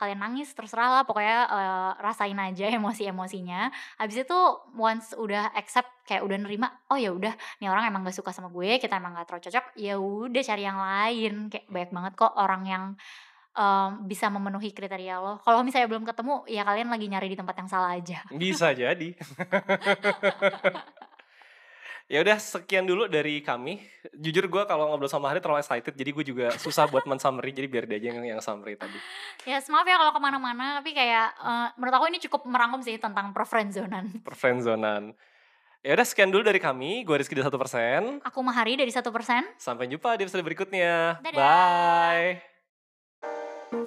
[0.01, 3.69] kalian nangis terserah lah pokoknya eh, rasain aja emosi-emosinya.
[4.01, 4.39] Habis itu
[4.73, 8.49] once udah accept kayak udah nerima, oh ya udah nih orang emang gak suka sama
[8.49, 11.33] gue, kita emang gak terlalu cocok, ya udah cari yang lain.
[11.53, 12.83] Kayak banyak banget kok orang yang
[13.53, 15.37] em, bisa memenuhi kriteria lo.
[15.45, 18.25] Kalau misalnya belum ketemu, ya kalian lagi nyari di tempat yang salah aja.
[18.33, 19.13] Bisa jadi.
[22.11, 23.79] ya udah sekian dulu dari kami.
[24.11, 27.67] Jujur gue kalau ngobrol sama Hari terlalu excited, jadi gue juga susah buat men-summary, jadi
[27.71, 28.99] biar dia aja yang, yang summary tadi.
[29.47, 32.99] Ya maaf ya kalau ke mana-mana, tapi kayak eh, menurut aku ini cukup merangkum sih
[32.99, 34.11] tentang perfriendzonan.
[34.27, 35.15] Perfriendzonan.
[35.81, 37.01] Ya udah sekian dulu dari kami.
[37.07, 38.21] Gue Rizky di satu persen.
[38.21, 39.41] Aku Mahari dari satu persen.
[39.57, 41.17] Sampai jumpa di episode berikutnya.
[41.25, 41.41] Dadah.
[41.41, 42.51] Bye.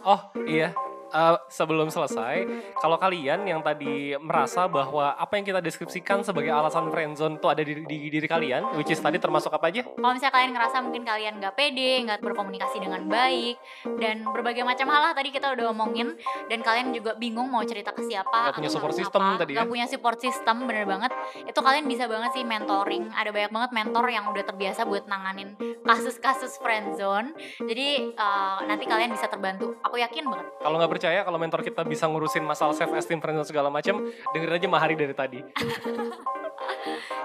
[0.03, 0.73] Oh iya,
[1.15, 2.43] Eh, sebelum selesai,
[2.75, 7.63] kalau kalian yang tadi merasa bahwa apa yang kita deskripsikan sebagai alasan friendzone itu ada
[7.63, 9.87] di, di diri kalian, which is tadi termasuk apa aja?
[9.87, 13.55] Kalau misalnya kalian ngerasa mungkin kalian nggak pede, nggak berkomunikasi dengan baik,
[14.03, 16.19] dan berbagai macam hal lah tadi kita udah omongin,
[16.51, 19.57] dan kalian juga bingung mau cerita ke siapa, Nggak punya support system apa, tadi ya?
[19.63, 21.15] nggak punya support system, bener banget.
[21.47, 23.15] Itu kalian bisa banget sih mentoring.
[23.15, 25.55] Ada banyak banget mentor yang udah terbiasa buat nanganin
[25.87, 27.39] kasus-kasus friendzone.
[27.63, 29.79] Jadi eh, nanti kalian bisa terbantu.
[29.87, 30.47] Aku yakin banget.
[30.59, 34.01] Kalau nggak percaya, kalau mentor kita bisa ngurusin masalah self esteem, friendzone segala macam,
[34.33, 35.41] dengerin aja Mahari dari tadi.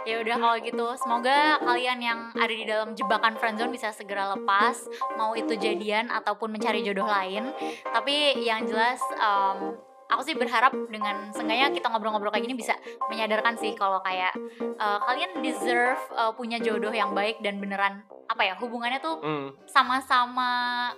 [0.08, 4.90] Ya udah kalau gitu, semoga kalian yang ada di dalam jebakan friendzone bisa segera lepas,
[5.20, 7.54] mau itu jadian ataupun mencari jodoh lain.
[7.86, 9.78] Tapi yang jelas em,
[10.10, 12.74] aku sih berharap dengan seenggaknya kita ngobrol-ngobrol kayak gini bisa
[13.06, 18.42] menyadarkan sih kalau kayak eh, kalian deserve eh, punya jodoh yang baik dan beneran apa
[18.46, 19.54] ya hubungannya tuh Hmm.
[19.70, 20.90] sama-sama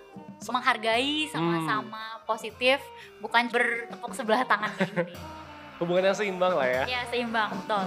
[0.50, 2.82] menghargai, sama-sama positif,
[3.22, 5.14] bukan bertepuk sebelah tangan kayak gini.
[5.82, 6.84] Hubungan yang seimbang lah ya.
[6.90, 7.86] Ya seimbang, betul.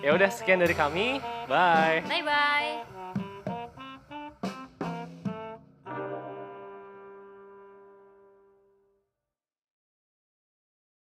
[0.00, 1.20] Ya udah sekian dari kami.
[1.44, 2.00] Bye.
[2.08, 2.97] Bye bye.